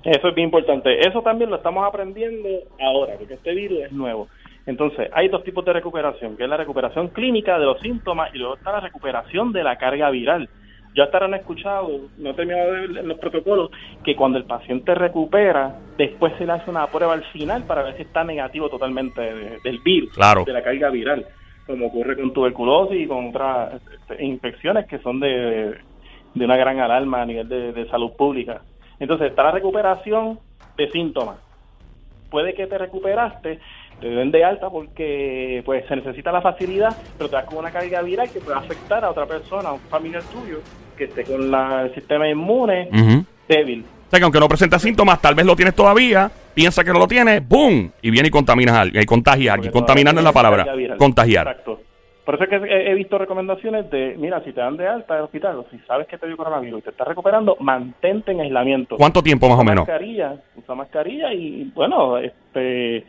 Eso 0.03 0.27
es 0.27 0.35
bien 0.35 0.47
importante. 0.47 0.99
Eso 1.07 1.21
también 1.21 1.49
lo 1.49 1.55
estamos 1.55 1.85
aprendiendo 1.87 2.49
ahora, 2.79 3.15
porque 3.17 3.35
este 3.35 3.53
virus 3.53 3.79
es 3.85 3.91
nuevo. 3.91 4.27
Entonces, 4.65 5.09
hay 5.13 5.27
dos 5.27 5.43
tipos 5.43 5.65
de 5.65 5.73
recuperación, 5.73 6.37
que 6.37 6.43
es 6.43 6.49
la 6.49 6.57
recuperación 6.57 7.09
clínica 7.09 7.59
de 7.59 7.65
los 7.65 7.79
síntomas 7.81 8.33
y 8.33 8.37
luego 8.37 8.55
está 8.55 8.71
la 8.71 8.79
recuperación 8.79 9.51
de 9.51 9.63
la 9.63 9.75
carga 9.77 10.09
viral. 10.09 10.49
Yo 10.95 11.03
hasta 11.03 11.17
ahora 11.17 11.27
no 11.27 11.35
he 11.35 11.39
escuchado, 11.39 11.89
no 12.17 12.29
he 12.29 12.33
terminado 12.35 12.71
de 12.71 12.87
ver 12.87 12.97
en 12.99 13.07
los 13.07 13.17
protocolos, 13.17 13.71
que 14.03 14.15
cuando 14.15 14.37
el 14.37 14.45
paciente 14.45 14.93
recupera, 14.93 15.75
después 15.97 16.33
se 16.37 16.45
le 16.45 16.53
hace 16.53 16.69
una 16.69 16.85
prueba 16.87 17.13
al 17.13 17.23
final 17.25 17.63
para 17.63 17.83
ver 17.83 17.95
si 17.97 18.03
está 18.03 18.23
negativo 18.23 18.69
totalmente 18.69 19.19
de- 19.21 19.59
del 19.63 19.79
virus, 19.79 20.11
Claro. 20.13 20.43
de 20.45 20.53
la 20.53 20.61
carga 20.61 20.89
viral, 20.91 21.25
como 21.65 21.87
ocurre 21.87 22.15
con 22.15 22.31
tuberculosis 22.31 23.01
y 23.01 23.07
con 23.07 23.29
otras 23.29 23.81
este, 23.91 24.23
infecciones 24.23 24.85
que 24.85 24.99
son 24.99 25.19
de, 25.19 25.75
de 26.35 26.45
una 26.45 26.57
gran 26.57 26.79
alarma 26.79 27.23
a 27.23 27.25
nivel 27.25 27.49
de, 27.49 27.73
de 27.73 27.89
salud 27.89 28.11
pública. 28.15 28.61
Entonces 28.99 29.31
está 29.31 29.43
la 29.43 29.51
recuperación 29.51 30.39
de 30.77 30.89
síntomas. 30.91 31.37
Puede 32.29 32.53
que 32.53 32.65
te 32.67 32.77
recuperaste, 32.77 33.59
te 34.03 34.09
den 34.09 34.31
de 34.31 34.43
alta 34.43 34.69
porque 34.69 35.61
pues 35.65 35.85
se 35.87 35.95
necesita 35.95 36.29
la 36.31 36.41
facilidad, 36.41 36.89
pero 37.17 37.29
te 37.29 37.37
das 37.37 37.45
con 37.45 37.59
una 37.59 37.71
carga 37.71 38.01
viral 38.01 38.29
que 38.29 38.41
puede 38.41 38.57
afectar 38.57 39.03
a 39.05 39.09
otra 39.09 39.25
persona, 39.25 39.69
a 39.69 39.73
un 39.73 39.79
familiar 39.79 40.21
tuyo, 40.23 40.57
que 40.97 41.05
esté 41.05 41.23
con 41.23 41.49
la- 41.49 41.83
el 41.83 41.95
sistema 41.95 42.27
inmune 42.27 42.89
débil. 43.47 43.85
O 43.85 44.09
sea, 44.09 44.19
que 44.19 44.23
aunque 44.25 44.39
no 44.41 44.49
presenta 44.49 44.77
síntomas, 44.77 45.21
tal 45.21 45.35
vez 45.35 45.45
lo 45.45 45.55
tienes 45.55 45.73
todavía, 45.73 46.29
piensa 46.53 46.83
que 46.83 46.91
no 46.91 46.99
lo 46.99 47.07
tienes, 47.07 47.47
¡boom! 47.47 47.91
Y 48.01 48.11
viene 48.11 48.27
y 48.27 48.31
contaminas 48.31 48.75
a 48.75 48.81
alguien, 48.81 49.01
y 49.03 49.05
contagia 49.05 49.53
alguien. 49.53 49.71
Porque 49.71 49.85
Contaminando 49.85 50.19
es 50.19 50.25
la 50.25 50.33
palabra. 50.33 50.65
Contagiar. 50.97 51.47
Exacto. 51.47 51.79
Por 52.25 52.35
eso 52.35 52.43
es 52.43 52.49
que 52.49 52.55
he, 52.55 52.93
visto 52.93 53.17
recomendaciones 53.17 53.89
de, 53.89 54.15
mira, 54.17 54.41
si 54.43 54.51
te 54.53 54.59
dan 54.61 54.77
de 54.77 54.87
alta 54.87 55.15
del 55.15 55.23
hospital 55.23 55.57
o 55.59 55.65
si 55.71 55.77
sabes 55.87 56.07
que 56.07 56.17
te 56.17 56.27
dio 56.27 56.37
coronavirus 56.37 56.79
y 56.79 56.83
te 56.83 56.89
estás 56.91 57.07
recuperando, 57.07 57.55
mantente 57.59 58.31
en 58.33 58.41
aislamiento. 58.41 58.95
¿Cuánto 58.97 59.21
tiempo 59.23 59.47
más 59.49 59.57
o 59.57 59.61
Usa 59.61 59.69
menos? 59.71 59.87
Mascarilla, 59.87 60.35
usa 60.57 60.75
mascarilla 60.75 61.33
y 61.33 61.71
bueno, 61.75 62.17
este, 62.17 63.03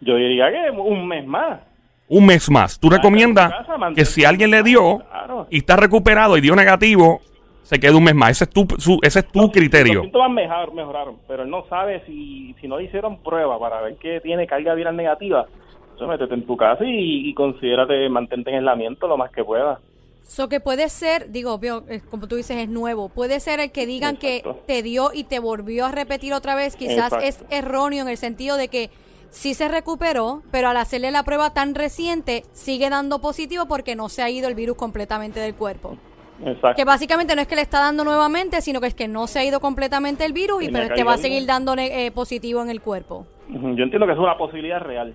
yo 0.00 0.16
diría 0.16 0.50
que 0.50 0.70
un 0.70 1.06
mes 1.06 1.26
más. 1.26 1.60
Un 2.08 2.26
mes 2.26 2.50
más. 2.50 2.78
¿Tú 2.80 2.90
recomiendas 2.90 3.50
casa, 3.52 3.74
que 3.94 4.04
si 4.04 4.24
alguien 4.24 4.50
le 4.50 4.62
dio 4.62 4.98
Claro. 5.10 5.46
y 5.50 5.58
está 5.58 5.76
recuperado 5.76 6.36
y 6.36 6.40
dio 6.40 6.56
negativo, 6.56 7.20
se 7.62 7.78
quede 7.78 7.94
un 7.94 8.02
mes 8.04 8.14
más? 8.16 8.30
Ese 8.32 8.44
es 8.44 8.50
tu, 8.50 8.66
su- 8.78 8.98
ese 9.02 9.20
es 9.20 9.28
tu 9.28 9.42
Los 9.42 9.50
criterio. 9.52 10.02
síntomas 10.02 10.30
mejor- 10.30 10.74
mejoraron, 10.74 11.18
pero 11.28 11.44
él 11.44 11.50
no 11.50 11.66
sabe 11.68 12.02
si, 12.06 12.54
si 12.60 12.66
no 12.66 12.78
le 12.78 12.84
hicieron 12.84 13.22
prueba 13.22 13.58
para 13.60 13.80
ver 13.82 13.94
que 13.96 14.20
tiene 14.20 14.46
carga 14.46 14.74
viral 14.74 14.96
negativa. 14.96 15.46
Entonces 15.92 16.08
métete 16.08 16.34
en 16.34 16.46
tu 16.46 16.56
casa 16.56 16.82
y, 16.84 17.28
y 17.28 17.34
considérate 17.34 18.08
mantente 18.08 18.50
en 18.50 18.56
aislamiento 18.56 19.06
lo 19.06 19.16
más 19.16 19.30
que 19.30 19.44
puedas. 19.44 19.78
So 20.24 20.48
que 20.48 20.58
puede 20.60 20.88
ser, 20.88 21.30
digo, 21.30 21.52
obvio, 21.54 21.84
como 22.10 22.26
tú 22.26 22.36
dices, 22.36 22.56
es 22.56 22.68
nuevo. 22.68 23.08
Puede 23.08 23.38
ser 23.40 23.60
el 23.60 23.70
que 23.70 23.84
digan 23.86 24.16
Exacto. 24.20 24.54
que 24.66 24.72
te 24.74 24.82
dio 24.82 25.10
y 25.14 25.24
te 25.24 25.38
volvió 25.40 25.86
a 25.86 25.92
repetir 25.92 26.32
otra 26.34 26.54
vez. 26.54 26.74
Quizás 26.76 27.12
Exacto. 27.12 27.24
es 27.24 27.44
erróneo 27.50 28.02
en 28.02 28.08
el 28.08 28.16
sentido 28.16 28.56
de 28.56 28.68
que 28.68 28.90
sí 29.30 29.54
se 29.54 29.68
recuperó, 29.68 30.42
pero 30.50 30.68
al 30.68 30.76
hacerle 30.76 31.10
la 31.10 31.22
prueba 31.22 31.52
tan 31.54 31.74
reciente, 31.74 32.44
sigue 32.52 32.90
dando 32.90 33.20
positivo 33.20 33.66
porque 33.66 33.96
no 33.96 34.08
se 34.08 34.22
ha 34.22 34.30
ido 34.30 34.48
el 34.48 34.54
virus 34.54 34.76
completamente 34.76 35.40
del 35.40 35.54
cuerpo. 35.54 35.96
Exacto. 36.44 36.74
Que 36.74 36.84
básicamente 36.84 37.34
no 37.34 37.42
es 37.42 37.48
que 37.48 37.56
le 37.56 37.62
está 37.62 37.80
dando 37.80 38.04
nuevamente, 38.04 38.60
sino 38.60 38.80
que 38.80 38.86
es 38.86 38.94
que 38.94 39.08
no 39.08 39.26
se 39.26 39.38
ha 39.38 39.44
ido 39.44 39.60
completamente 39.60 40.24
el 40.24 40.32
virus 40.32 40.62
y 40.62 40.66
Y 40.66 40.68
pero 40.70 40.84
es 40.84 40.92
que 40.92 41.04
va 41.04 41.14
a 41.14 41.18
seguir 41.18 41.46
dando 41.46 41.74
eh, 41.76 42.10
positivo 42.14 42.62
en 42.62 42.70
el 42.70 42.80
cuerpo. 42.80 43.26
Yo 43.48 43.82
entiendo 43.82 44.06
que 44.06 44.12
es 44.12 44.18
una 44.18 44.36
posibilidad 44.36 44.80
real. 44.80 45.14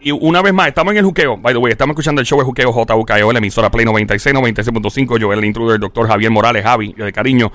Y 0.00 0.10
una 0.10 0.42
vez 0.42 0.52
más, 0.52 0.68
estamos 0.68 0.92
en 0.92 0.98
el 0.98 1.04
juqueo. 1.04 1.36
By 1.38 1.54
the 1.54 1.58
way, 1.58 1.72
estamos 1.72 1.94
escuchando 1.94 2.20
el 2.20 2.26
show 2.26 2.38
de 2.38 2.44
juqueo 2.44 2.72
JUKEO, 2.72 3.32
la 3.32 3.38
emisora 3.38 3.70
Play 3.70 3.86
96, 3.86 4.34
96.5. 4.34 5.18
Yo, 5.18 5.32
el 5.32 5.44
intruder, 5.44 5.76
el 5.76 5.80
doctor 5.80 6.06
Javier 6.06 6.30
Morales, 6.30 6.62
Javi, 6.62 6.92
de 6.92 7.12
cariño. 7.12 7.50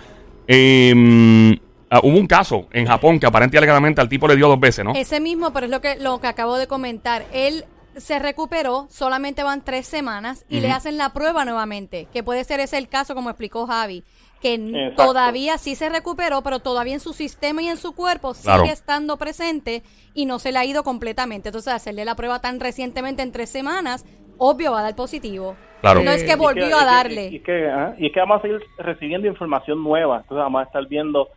Eh, 0.47 1.59
ah, 1.89 1.99
hubo 2.03 2.17
un 2.17 2.27
caso 2.27 2.67
en 2.71 2.85
Japón 2.87 3.19
que 3.19 3.25
aparentemente 3.25 3.57
y 3.57 3.59
alegadamente 3.59 4.01
al 4.01 4.09
tipo 4.09 4.27
le 4.27 4.35
dio 4.35 4.47
dos 4.47 4.59
veces, 4.59 4.83
¿no? 4.85 4.93
Ese 4.95 5.19
mismo, 5.19 5.51
pero 5.53 5.65
es 5.65 5.71
lo 5.71 5.81
que, 5.81 5.97
lo 5.97 6.19
que 6.19 6.27
acabo 6.27 6.57
de 6.57 6.67
comentar. 6.67 7.25
Él 7.33 7.65
se 7.97 8.19
recuperó, 8.19 8.87
solamente 8.89 9.43
van 9.43 9.63
tres 9.63 9.85
semanas 9.87 10.45
y 10.47 10.59
le 10.61 10.71
hacen 10.71 10.97
la 10.97 11.11
prueba 11.11 11.43
nuevamente, 11.43 12.07
que 12.13 12.23
puede 12.23 12.43
ser 12.43 12.59
ese 12.59 12.77
el 12.77 12.87
caso, 12.87 13.13
como 13.15 13.29
explicó 13.29 13.65
Javi, 13.67 14.03
que 14.41 14.53
Exacto. 14.53 15.05
todavía 15.07 15.57
sí 15.57 15.75
se 15.75 15.89
recuperó, 15.89 16.41
pero 16.41 16.59
todavía 16.59 16.93
en 16.93 16.99
su 17.01 17.11
sistema 17.13 17.61
y 17.61 17.67
en 17.67 17.75
su 17.77 17.93
cuerpo 17.93 18.33
Claro. 18.41 18.61
sigue 18.61 18.73
estando 18.73 19.17
presente 19.17 19.83
y 20.13 20.25
no 20.25 20.39
se 20.39 20.51
le 20.53 20.59
ha 20.59 20.65
ido 20.65 20.83
completamente. 20.83 21.49
Entonces, 21.49 21.73
hacerle 21.73 22.05
la 22.05 22.15
prueba 22.15 22.39
tan 22.39 22.59
recientemente 22.61 23.21
en 23.21 23.33
tres 23.33 23.49
semanas, 23.49 24.05
obvio 24.37 24.71
va 24.71 24.79
a 24.79 24.83
dar 24.83 24.95
positivo. 24.95 25.57
Claro. 25.81 26.01
No 26.03 26.11
es 26.11 26.23
que 26.23 26.33
Y 26.33 26.35
volvió 26.35 26.67
que- 26.67 26.73
a 26.73 26.81
y 26.81 26.85
darle. 26.85 27.25
Y, 27.27 27.39
que, 27.41 27.67
ajá, 27.69 27.95
y 27.97 28.05
es 28.07 28.13
que 28.13 28.19
vamos 28.21 28.39
a 28.39 28.41
seguir 28.43 28.61
recibiendo 28.77 29.27
información 29.27 29.83
nueva. 29.83 30.17
Entonces 30.21 30.37
vamos 30.43 30.61
a 30.61 30.65
estar 30.65 30.87
viendo 30.87 31.27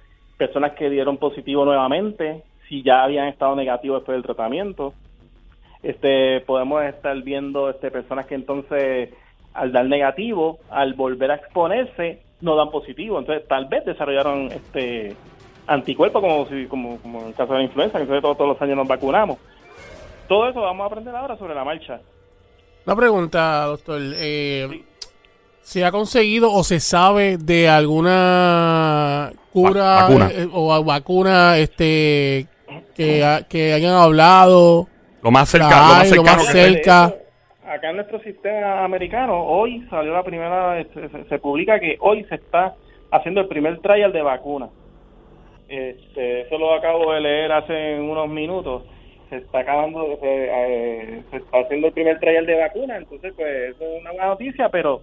personas 0.47 0.73
que 0.73 0.91
dieron 0.91 1.19
positivo 1.19 1.65
nuevamente, 1.65 2.43
si 2.69 2.83
ya 2.83 3.05
habían 3.05 3.29
estado 3.29 3.55
negativos 3.55 4.01
después 4.01 4.17
del 4.17 4.25
tratamiento. 4.25 4.93
Este, 5.85 6.41
podemos 6.41 6.83
estar 6.83 7.17
viendo 7.23 7.71
este, 7.71 7.93
personas 7.93 8.27
que 8.27 8.35
entonces 8.35 9.11
al 9.55 9.71
dar 9.71 9.87
negativo, 9.87 10.59
al 10.69 10.95
volver 10.95 11.31
a 11.31 11.37
exponerse, 11.37 12.23
no 12.41 12.57
dan 12.57 12.71
positivo. 12.71 13.21
Entonces, 13.21 13.47
tal 13.47 13.67
vez 13.67 13.85
desarrollaron 13.85 14.51
este 14.51 15.15
anticuerpos, 15.69 16.21
como, 16.21 16.47
si, 16.49 16.67
como, 16.67 16.99
como 16.99 17.21
en 17.21 17.29
el 17.29 17.35
caso 17.35 17.53
de 17.53 17.61
la 17.61 17.65
influenza, 17.65 18.01
que 18.01 18.07
todos, 18.07 18.37
todos 18.37 18.49
los 18.49 18.63
años 18.63 18.77
nos 18.77 18.89
vacunamos. 18.89 19.39
Todo 20.27 20.49
eso 20.49 20.61
vamos 20.61 20.83
a 20.83 20.87
aprender 20.87 21.15
ahora 21.15 21.37
sobre 21.37 21.55
la 21.55 21.63
marcha. 21.63 22.01
Una 22.85 22.97
pregunta, 22.97 23.67
doctor. 23.67 24.01
Eh, 24.17 24.83
¿Se 25.63 25.85
ha 25.85 25.91
conseguido 25.93 26.53
o 26.53 26.65
se 26.65 26.81
sabe 26.81 27.37
de 27.39 27.69
alguna 27.69 29.31
cura 29.53 29.83
Va- 29.85 30.03
vacuna. 30.03 30.31
eh, 30.33 30.49
o 30.53 30.85
vacuna 30.85 31.57
este 31.59 32.47
que, 32.97 33.25
ha- 33.25 33.43
que 33.49 33.73
hayan 33.73 33.95
hablado? 33.95 34.89
Lo 35.23 35.31
más 35.31 35.53
lo 35.55 35.61
más 35.69 36.13
lo 36.13 36.53
cerca. 36.53 37.15
Acá 37.65 37.91
en 37.91 37.97
nuestro 37.97 38.21
sistema 38.23 38.85
americano, 38.85 39.45
hoy 39.45 39.87
salió 39.89 40.13
la 40.13 40.23
primera, 40.25 40.79
este, 40.81 41.09
se, 41.09 41.25
se 41.25 41.39
publica 41.39 41.79
que 41.81 41.97
hoy 42.01 42.25
se 42.25 42.35
está 42.35 42.75
haciendo 43.13 43.41
el 43.41 43.49
primer 43.49 43.79
trial 43.81 44.13
de 44.13 44.21
vacuna. 44.21 44.69
Este, 45.69 46.43
eso 46.43 46.59
lo 46.59 46.75
acabo 46.75 47.13
de 47.15 47.21
leer 47.21 47.53
hace 47.53 47.99
unos 48.01 48.29
minutos. 48.29 48.83
Se 49.31 49.37
está 49.37 49.61
acabando, 49.61 50.19
se, 50.21 50.27
eh, 50.51 51.23
se 51.31 51.37
está 51.39 51.61
haciendo 51.61 51.87
el 51.87 51.93
primer 51.95 52.19
trial 52.21 52.45
de 52.45 52.59
vacuna, 52.61 52.97
entonces 52.99 53.33
pues 53.35 53.75
eso 53.75 53.85
es 53.85 54.01
una 54.03 54.11
buena 54.11 54.27
noticia, 54.27 54.69
pero 54.69 55.03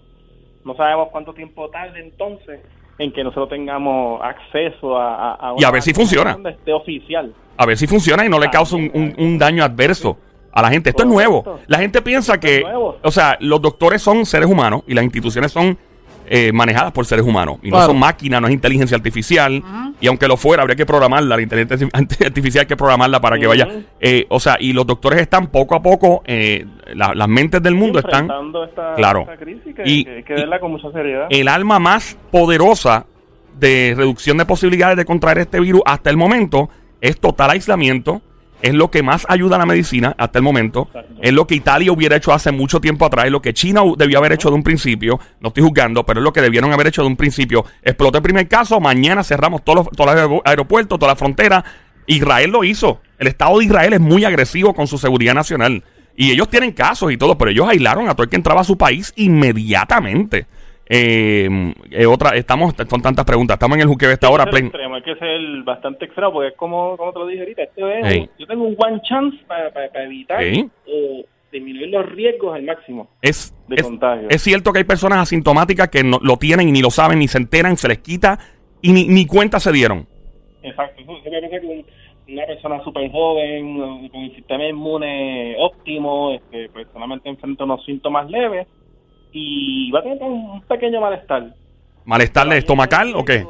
no 0.66 0.76
sabemos 0.76 1.10
cuánto 1.12 1.34
tiempo 1.34 1.70
tarde 1.70 2.00
entonces 2.02 2.60
en 2.98 3.14
que 3.14 3.24
nosotros 3.24 3.50
tengamos 3.50 4.22
acceso 4.22 4.98
a, 4.98 5.34
a, 5.36 5.54
Y 5.58 5.64
a 5.64 5.72
ver 5.72 5.82
si 5.82 5.94
funciona. 5.94 6.38
esté 6.50 6.74
oficial. 6.74 7.34
A 7.58 7.66
ver 7.66 7.78
si 7.78 7.88
funciona 7.88 8.26
y 8.26 8.30
no 8.30 8.40
le 8.40 8.50
causa 8.50 8.76
un, 8.76 8.92
un- 8.94 9.16
un 9.18 9.38
daño 9.38 9.64
adverso 9.64 10.18
a 10.52 10.62
la 10.62 10.70
gente. 10.70 10.90
Esto 10.90 11.04
es 11.04 11.10
nuevo. 11.10 11.60
La 11.68 11.78
gente 11.78 12.02
piensa 12.02 12.40
que, 12.40 12.64
o 13.02 13.12
sea, 13.12 13.38
los 13.40 13.62
doctores 13.62 14.02
son 14.02 14.26
seres 14.26 14.50
humanos 14.50 14.84
y 14.88 14.94
las 14.94 15.04
instituciones 15.06 15.52
son 15.52 15.78
eh, 16.32 16.52
manejadas 16.54 16.92
por 16.92 17.06
seres 17.08 17.26
humanos. 17.26 17.58
Y 17.64 17.72
no 17.72 17.82
son 17.86 17.98
máquinas, 17.98 18.40
no 18.40 18.48
es 18.48 18.54
inteligencia 18.54 18.96
artificial. 18.96 19.62
Y 20.00 20.06
aunque 20.08 20.28
lo 20.28 20.38
fuera, 20.38 20.62
habría 20.62 20.76
que 20.76 20.86
programarla. 20.86 21.36
La 21.36 21.42
inteligencia 21.42 21.88
artificial 21.94 22.62
hay 22.62 22.68
que 22.68 22.78
programarla 22.78 23.20
para 23.20 23.38
que 23.40 23.48
vaya. 23.48 23.68
Eh, 24.00 24.26
o 24.30 24.40
sea, 24.40 24.56
y 24.60 24.72
los 24.74 24.86
doctores 24.86 25.20
están 25.22 25.48
poco 25.48 25.74
a 25.76 25.82
poco, 25.82 26.22
eh, 26.26 26.66
la- 26.94 27.14
las 27.16 27.28
mentes 27.28 27.62
del 27.64 27.74
mundo 27.76 27.98
están. 28.00 28.30
esta, 28.70 28.94
Claro. 28.96 29.22
esta 29.22 29.38
crisis 29.38 29.76
que, 29.76 29.82
Y- 29.86 30.06
que 30.06 30.16
hay 30.18 30.24
que 30.24 30.34
verla 30.36 30.60
con 30.60 30.72
mucha 30.72 30.92
seriedad. 30.92 31.26
el 31.30 31.48
alma 31.48 31.80
más 31.80 32.18
poderosa 32.32 33.06
de 33.60 33.94
reducción 33.98 34.38
de 34.38 34.46
posibilidades 34.46 34.98
de 34.98 35.06
contraer 35.06 35.40
este 35.40 35.60
virus 35.60 35.82
hasta 35.86 36.10
el 36.10 36.18
momento 36.18 36.70
es 37.02 37.20
total 37.20 37.50
aislamiento. 37.52 38.22
Es 38.62 38.74
lo 38.74 38.92
que 38.92 39.04
más 39.04 39.26
ayuda 39.30 39.56
a 39.56 39.60
la 39.60 39.66
medicina 39.66 40.14
hasta 40.18 40.40
el 40.40 40.44
momento. 40.44 40.88
Exacto. 40.88 41.14
Es 41.22 41.32
lo 41.34 41.48
que 41.48 41.56
Italia 41.56 41.92
hubiera 41.92 42.16
hecho 42.18 42.34
hace 42.34 42.52
mucho 42.52 42.82
tiempo 42.82 43.06
atrás. 43.06 43.26
Es 43.26 43.32
lo 43.32 43.42
que 43.42 43.54
China 43.54 43.82
debió 43.98 44.18
haber 44.18 44.34
hecho 44.34 44.50
de 44.50 44.56
un 44.56 44.64
principio. 44.64 45.20
No 45.40 45.48
estoy 45.50 45.64
juzgando, 45.64 46.06
pero 46.06 46.20
es 46.20 46.24
lo 46.24 46.34
que 46.34 46.42
debieron 46.42 46.74
haber 46.74 46.88
hecho 46.88 47.02
de 47.02 47.08
un 47.08 47.16
principio. 47.16 47.64
Explotó 47.82 48.18
el 48.18 48.24
primer 48.24 48.48
caso. 48.50 48.80
Mañana 48.82 49.24
cerramos 49.24 49.64
todos 49.64 49.86
los, 49.86 49.96
todos 49.96 50.14
los 50.14 50.24
aer- 50.30 50.42
aeropuertos, 50.44 51.00
toda 51.00 51.14
la 51.14 51.16
frontera. 51.16 51.64
Israel 52.06 52.50
lo 52.52 52.64
hizo. 52.64 53.02
El 53.18 53.28
Estado 53.28 53.60
de 53.60 53.66
Israel 53.66 53.94
es 53.94 54.00
muy 54.02 54.26
agresivo 54.26 54.74
con 54.74 54.88
su 54.88 54.98
seguridad 54.98 55.34
nacional. 55.36 55.84
Y 56.18 56.32
ellos 56.32 56.50
tienen 56.50 56.74
casos 56.74 57.14
y 57.14 57.18
todo, 57.18 57.38
pero 57.38 57.52
ellos 57.52 57.66
aislaron 57.70 58.10
a 58.10 58.14
todo 58.14 58.24
el 58.24 58.30
que 58.30 58.36
entraba 58.36 58.60
a 58.62 58.66
su 58.66 58.78
país 58.78 59.14
inmediatamente. 59.16 60.48
Eh, 60.92 61.48
eh, 61.92 62.06
otra, 62.08 62.32
estamos, 62.36 62.74
son 62.90 63.02
tantas 63.02 63.24
preguntas. 63.24 63.56
Estamos 63.56 63.76
en 63.78 63.82
el 63.84 63.88
juqueo 63.88 64.10
esta 64.10 64.30
hora. 64.30 64.46
Que 64.46 64.50
Play- 64.52 64.64
extremo, 64.64 64.96
hay 64.96 65.04
que 65.04 65.16
ser 65.16 65.40
bastante 65.64 66.06
extremo, 66.06 66.34
porque 66.34 66.48
es 66.50 66.56
como, 66.56 66.98
como 66.98 67.14
te 67.14 67.20
lo 67.20 67.28
dije 67.28 67.42
ahorita, 67.42 67.64
es 67.64 67.70
Ey. 67.78 68.20
un- 68.22 68.30
yo 68.40 68.48
tengo 68.48 68.64
un 68.64 68.76
one 68.78 69.00
chance 69.04 69.38
para, 69.48 69.72
para, 69.72 69.90
para 69.92 70.06
evitar 70.06 70.42
Ey. 70.42 70.68
o 70.88 71.24
disminuir 71.52 71.90
los 71.90 72.06
riesgos 72.12 72.56
al 72.56 72.64
máximo. 72.64 73.08
Es, 73.22 73.56
de 73.68 73.76
es, 73.76 73.84
contagio. 73.84 74.28
es 74.30 74.42
cierto 74.42 74.72
que 74.74 74.80
hay 74.80 74.84
personas 74.84 75.20
asintomáticas 75.20 75.90
que 75.90 76.04
no, 76.04 76.20
lo 76.24 76.38
tienen 76.38 76.68
y 76.70 76.72
ni 76.72 76.82
lo 76.82 76.90
saben, 76.90 77.20
ni 77.20 77.28
se 77.28 77.38
enteran, 77.38 77.78
se 77.78 77.88
les 77.88 78.00
quita 78.00 78.40
y 78.82 78.92
ni, 78.92 79.08
ni 79.08 79.26
cuenta 79.28 79.60
se 79.60 79.72
dieron. 79.72 80.08
Exacto, 80.64 81.02
eso, 81.02 81.08
con 81.08 82.36
una 82.36 82.46
persona 82.46 82.84
súper 82.84 83.12
joven, 83.12 83.78
eh, 84.06 84.10
con 84.12 84.22
el 84.22 84.36
sistema 84.36 84.66
inmune 84.68 85.56
óptimo, 85.58 86.32
este, 86.34 86.70
pues 86.70 86.88
solamente 86.94 87.30
enfrenta 87.30 87.64
unos 87.64 87.84
síntomas 87.86 88.30
leves 88.30 88.68
y 89.32 89.92
va 89.92 90.00
a 90.00 90.04
tener 90.04 90.22
un, 90.24 90.62
pequeño 90.62 91.02
malestar. 91.02 91.54
¿Malestar 92.06 92.52
estomacal 92.54 93.14
o 93.16 93.24
qué? 93.24 93.46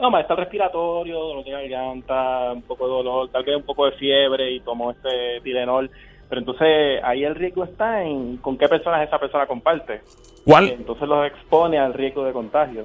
No, 0.00 0.10
malestar 0.10 0.38
respiratorio, 0.38 1.18
dolor 1.18 1.44
de 1.44 1.50
garganta, 1.50 2.52
un 2.52 2.62
poco 2.62 2.86
de 2.86 2.92
dolor, 2.92 3.28
tal 3.30 3.44
vez 3.44 3.56
un 3.56 3.62
poco 3.62 3.86
de 3.86 3.92
fiebre 3.92 4.50
y 4.52 4.60
tomó 4.60 4.90
este 4.90 5.40
Tilenol. 5.42 5.90
Pero 6.28 6.40
entonces 6.40 7.00
ahí 7.02 7.24
el 7.24 7.34
riesgo 7.34 7.64
está 7.64 8.02
en 8.02 8.36
con 8.38 8.56
qué 8.56 8.68
personas 8.68 9.06
esa 9.06 9.18
persona 9.18 9.46
comparte. 9.46 10.00
¿Cuál? 10.44 10.68
Entonces 10.70 11.06
los 11.08 11.26
expone 11.26 11.78
al 11.78 11.92
riesgo 11.92 12.24
de 12.24 12.32
contagio. 12.32 12.84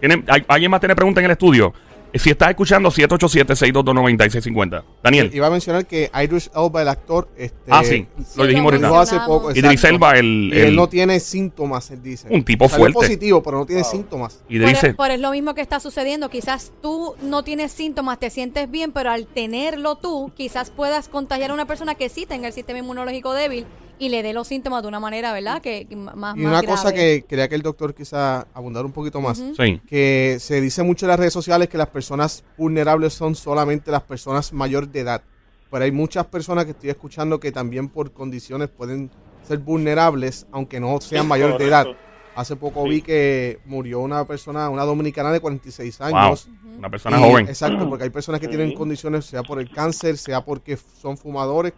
¿Tiene- 0.00 0.22
¿Alguien 0.48 0.70
más 0.70 0.80
tiene 0.80 0.94
pregunta 0.94 1.20
en 1.20 1.26
el 1.26 1.32
estudio? 1.32 1.72
Eh, 2.12 2.18
Si 2.18 2.30
estás 2.30 2.50
escuchando, 2.50 2.90
787-622-9650. 2.90 4.82
Daniel. 5.02 5.30
Iba 5.32 5.46
a 5.46 5.50
mencionar 5.50 5.86
que 5.86 6.10
Idris 6.22 6.50
Elba, 6.54 6.82
el 6.82 6.88
actor, 6.88 7.28
este, 7.36 7.56
Ah, 7.70 7.82
sí. 7.84 8.06
Lo 8.36 8.44
Sí, 8.44 8.48
dijimos 8.48 8.72
lo 8.80 8.86
ahorita. 8.88 9.00
hace 9.16 9.26
poco. 9.26 9.50
Idris 9.52 9.84
Elba, 9.84 10.12
el... 10.18 10.50
que 10.52 10.62
él 10.62 10.68
el- 10.68 10.76
no 10.76 10.88
tiene 10.88 11.20
síntomas, 11.20 11.90
él 11.90 12.02
dice. 12.02 12.28
Un 12.30 12.44
tipo 12.44 12.66
Salió 12.68 12.78
fuerte. 12.84 12.94
positivo, 12.94 13.42
pero 13.42 13.58
no 13.58 13.66
tiene 13.66 13.82
Wow. 13.82 13.90
síntomas. 13.90 14.40
Idris- 14.48 14.80
Por, 14.80 14.96
por 14.96 15.10
es 15.10 15.20
lo 15.20 15.30
mismo 15.30 15.54
que 15.54 15.60
está 15.60 15.80
sucediendo. 15.80 16.28
Quizás 16.30 16.72
tú 16.82 17.14
no 17.22 17.42
tienes 17.44 17.72
síntomas, 17.72 18.18
te 18.18 18.30
sientes 18.30 18.70
bien, 18.70 18.92
pero 18.92 19.10
al 19.10 19.26
tenerlo 19.26 19.96
tú, 19.96 20.32
quizás 20.36 20.70
puedas 20.70 21.08
contagiar 21.08 21.50
a 21.50 21.54
una 21.54 21.66
persona 21.66 21.94
que 21.94 22.08
sí 22.08 22.26
tenga 22.26 22.46
el 22.48 22.52
sistema 22.52 22.78
inmunológico 22.78 23.34
débil 23.34 23.66
y 23.98 24.08
le 24.10 24.22
dé 24.22 24.32
los 24.32 24.46
síntomas 24.48 24.82
de 24.82 24.88
una 24.88 25.00
manera, 25.00 25.32
¿verdad? 25.32 25.60
Que 25.60 25.86
más 25.94 26.14
Y 26.36 26.40
más 26.40 26.52
una 26.52 26.62
cosa 26.62 26.90
grave. 26.90 26.96
que 27.22 27.24
quería 27.26 27.48
que 27.48 27.54
el 27.54 27.62
doctor 27.62 27.94
quizá 27.94 28.46
abundar 28.54 28.84
un 28.84 28.92
poquito 28.92 29.20
más. 29.20 29.42
Sí. 29.56 29.80
que 29.88 30.36
se 30.40 30.60
dice 30.60 30.82
mucho 30.82 31.06
en 31.06 31.10
las 31.10 31.18
redes 31.18 31.32
sociales 31.32 31.68
que 31.68 31.78
las 31.78 31.88
personas 31.88 32.44
vulnerables 32.56 33.12
son 33.14 33.34
solamente 33.34 33.90
las 33.90 34.02
personas 34.02 34.52
mayor 34.52 34.88
de 34.88 35.00
edad. 35.00 35.22
Pero 35.70 35.84
hay 35.84 35.92
muchas 35.92 36.24
personas 36.26 36.64
que 36.64 36.70
estoy 36.70 36.90
escuchando 36.90 37.38
que 37.40 37.52
también 37.52 37.88
por 37.88 38.12
condiciones 38.12 38.68
pueden 38.68 39.10
ser 39.46 39.58
vulnerables, 39.58 40.46
aunque 40.52 40.80
no 40.80 41.00
sean 41.00 41.22
Sí, 41.24 41.28
mayor 41.28 41.58
de 41.58 41.66
edad. 41.66 41.84
correcto. 41.84 42.04
Hace 42.36 42.54
poco 42.54 42.84
Sí. 42.84 42.88
vi 42.90 43.02
que 43.02 43.58
murió 43.66 43.98
una 43.98 44.24
persona, 44.24 44.68
una 44.70 44.84
dominicana 44.84 45.32
de 45.32 45.40
46 45.40 45.98
Wow. 45.98 46.18
años. 46.18 46.48
Una 46.78 46.88
persona 46.88 47.18
Y- 47.18 47.22
joven. 47.30 47.48
Exacto, 47.48 47.88
porque 47.88 48.04
hay 48.04 48.10
personas 48.10 48.40
que 48.40 48.46
tienen 48.46 48.74
condiciones, 48.74 49.24
sea 49.26 49.42
por 49.42 49.58
el 49.60 49.68
cáncer, 49.72 50.16
sea 50.16 50.44
porque 50.44 50.76
son 50.76 51.18
fumadores. 51.18 51.72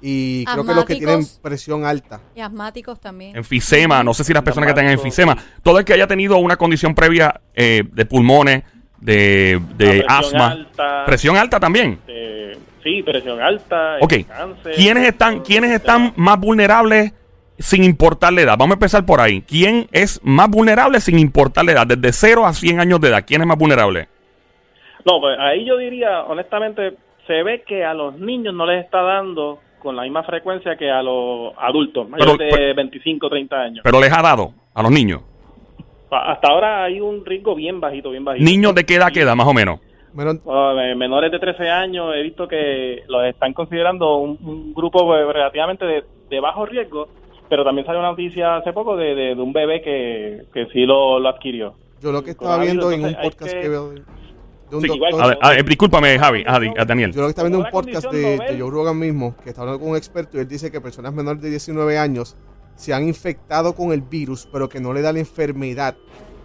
Y 0.00 0.44
creo 0.44 0.64
que 0.64 0.74
los 0.74 0.84
que 0.84 0.96
tienen 0.96 1.20
presión 1.42 1.84
alta. 1.84 2.20
Y 2.34 2.40
asmáticos 2.40 3.00
también. 3.00 3.36
Enfisema, 3.36 4.02
no 4.04 4.12
sé 4.14 4.24
si 4.24 4.32
las 4.32 4.42
personas 4.42 4.68
que 4.68 4.74
tengan 4.74 4.92
enfisema. 4.92 5.36
Todo 5.62 5.78
el 5.78 5.84
que 5.84 5.94
haya 5.94 6.06
tenido 6.06 6.36
una 6.38 6.56
condición 6.56 6.94
previa 6.94 7.40
eh, 7.54 7.82
de 7.92 8.04
pulmones, 8.06 8.62
de, 9.00 9.60
de 9.76 10.04
La 10.06 10.18
presión 10.18 10.36
asma. 10.36 10.46
alta, 10.52 11.04
Presión 11.06 11.36
alta 11.36 11.60
también. 11.60 11.98
eh, 12.08 12.58
sí, 12.82 13.02
presión 13.02 13.40
alta, 13.40 13.96
Ok. 14.00 14.12
cáncer. 14.28 14.74
¿Quiénes 14.74 15.08
están, 15.08 15.40
¿quiénes 15.40 15.70
están 15.72 16.12
más 16.16 16.38
vulnerables 16.38 17.12
sin 17.58 17.82
importar 17.84 18.32
la 18.34 18.42
edad? 18.42 18.56
Vamos 18.58 18.72
a 18.72 18.76
empezar 18.76 19.04
por 19.06 19.20
ahí. 19.20 19.42
¿Quién 19.42 19.88
es 19.92 20.20
más 20.22 20.48
vulnerable 20.50 21.00
sin 21.00 21.18
importar 21.18 21.64
la 21.64 21.72
edad? 21.72 21.86
Desde 21.86 22.12
0 22.12 22.46
a 22.46 22.52
100 22.52 22.80
años 22.80 23.00
de 23.00 23.08
edad. 23.08 23.24
¿Quién 23.26 23.40
es 23.40 23.46
más 23.46 23.58
vulnerable? 23.58 24.08
No, 25.04 25.20
pues 25.20 25.38
ahí 25.38 25.64
yo 25.66 25.76
diría, 25.76 26.22
honestamente, 26.24 26.96
se 27.26 27.42
ve 27.42 27.62
que 27.66 27.84
a 27.84 27.94
los 27.94 28.18
niños 28.18 28.54
no 28.54 28.66
les 28.66 28.84
está 28.84 29.02
dando 29.02 29.60
con 29.86 29.96
la 29.96 30.02
misma 30.02 30.22
frecuencia 30.24 30.76
que 30.76 30.90
a 30.90 31.02
los 31.02 31.52
adultos, 31.58 32.08
mayores 32.08 32.36
Pero- 32.38 32.56
de 32.66 32.72
25, 32.74 33.28
30 33.30 33.56
años. 33.56 33.80
Pero 33.82 34.00
les 34.00 34.12
ha 34.12 34.20
dado 34.20 34.52
a 34.74 34.82
los 34.82 34.90
niños. 34.90 35.22
Hasta 36.10 36.48
ahora 36.48 36.84
hay 36.84 37.00
un 37.00 37.24
riesgo 37.24 37.54
bien 37.54 37.80
bajito, 37.80 38.10
bien 38.10 38.24
bajito. 38.24 38.44
¿Niños 38.44 38.74
de 38.74 38.84
qué 38.84 38.96
edad 38.96 39.12
queda, 39.12 39.34
más 39.34 39.46
o 39.46 39.54
menos? 39.54 39.80
Ah, 40.48 40.74
menores 40.96 41.30
de 41.30 41.38
13 41.38 41.68
años 41.68 42.14
he 42.14 42.22
visto 42.22 42.48
que 42.48 43.02
los 43.08 43.24
están 43.24 43.52
considerando 43.52 44.16
un, 44.16 44.38
un 44.42 44.72
grupo 44.74 45.14
eh, 45.16 45.30
relativamente 45.32 45.84
de, 45.84 46.04
de 46.30 46.40
bajo 46.40 46.64
riesgo, 46.64 47.08
pero 47.50 47.64
también 47.64 47.84
salió 47.86 48.00
una 48.00 48.10
noticia 48.10 48.56
hace 48.56 48.72
poco 48.72 48.96
de, 48.96 49.14
de- 49.14 49.34
de 49.34 49.40
un 49.42 49.52
bebé 49.52 49.82
que, 49.82 50.42
que 50.54 50.66
sí 50.72 50.86
lo, 50.86 51.18
lo 51.20 51.28
adquirió. 51.28 51.74
yo 52.00 52.12
lo 52.12 52.22
que 52.24 52.30
estaba 52.30 52.58
viendo 52.58 52.90
en 52.92 53.04
un 53.04 53.14
podcast 53.14 53.52
que- 53.52 53.60
que 53.60 53.68
veo 53.68 53.92
de, 54.66 54.70
de 54.70 54.76
un 54.76 54.82
Sí, 54.82 54.88
igual- 54.94 55.12
doctor. 55.12 55.24
A 55.24 55.28
ver, 55.28 55.38
a 55.42 55.50
ver, 55.50 55.64
discúlpame, 55.64 56.18
Javi, 56.18 56.44
a, 56.46 56.56
a 56.82 56.84
Daniel. 56.84 57.12
Yo 57.12 57.20
lo 57.22 57.26
que 57.26 57.30
estaba 57.30 57.48
viendo 57.48 57.64
un 57.64 57.70
podcast 57.70 58.10
de, 58.10 58.38
de 58.38 58.60
Joe 58.60 58.70
Rogan 58.70 58.98
mismo, 58.98 59.34
que 59.42 59.50
está 59.50 59.62
hablando 59.62 59.80
con 59.80 59.90
un 59.90 59.96
experto 59.96 60.36
y 60.36 60.40
él 60.40 60.48
dice 60.48 60.70
que 60.70 60.80
personas 60.80 61.12
menores 61.12 61.40
de 61.42 61.50
19 61.50 61.98
años 61.98 62.36
se 62.74 62.92
han 62.92 63.06
infectado 63.08 63.74
con 63.74 63.92
el 63.92 64.02
virus, 64.02 64.48
pero 64.52 64.68
que 64.68 64.80
no 64.80 64.92
le 64.92 65.00
da 65.02 65.12
la 65.12 65.18
enfermedad, 65.20 65.96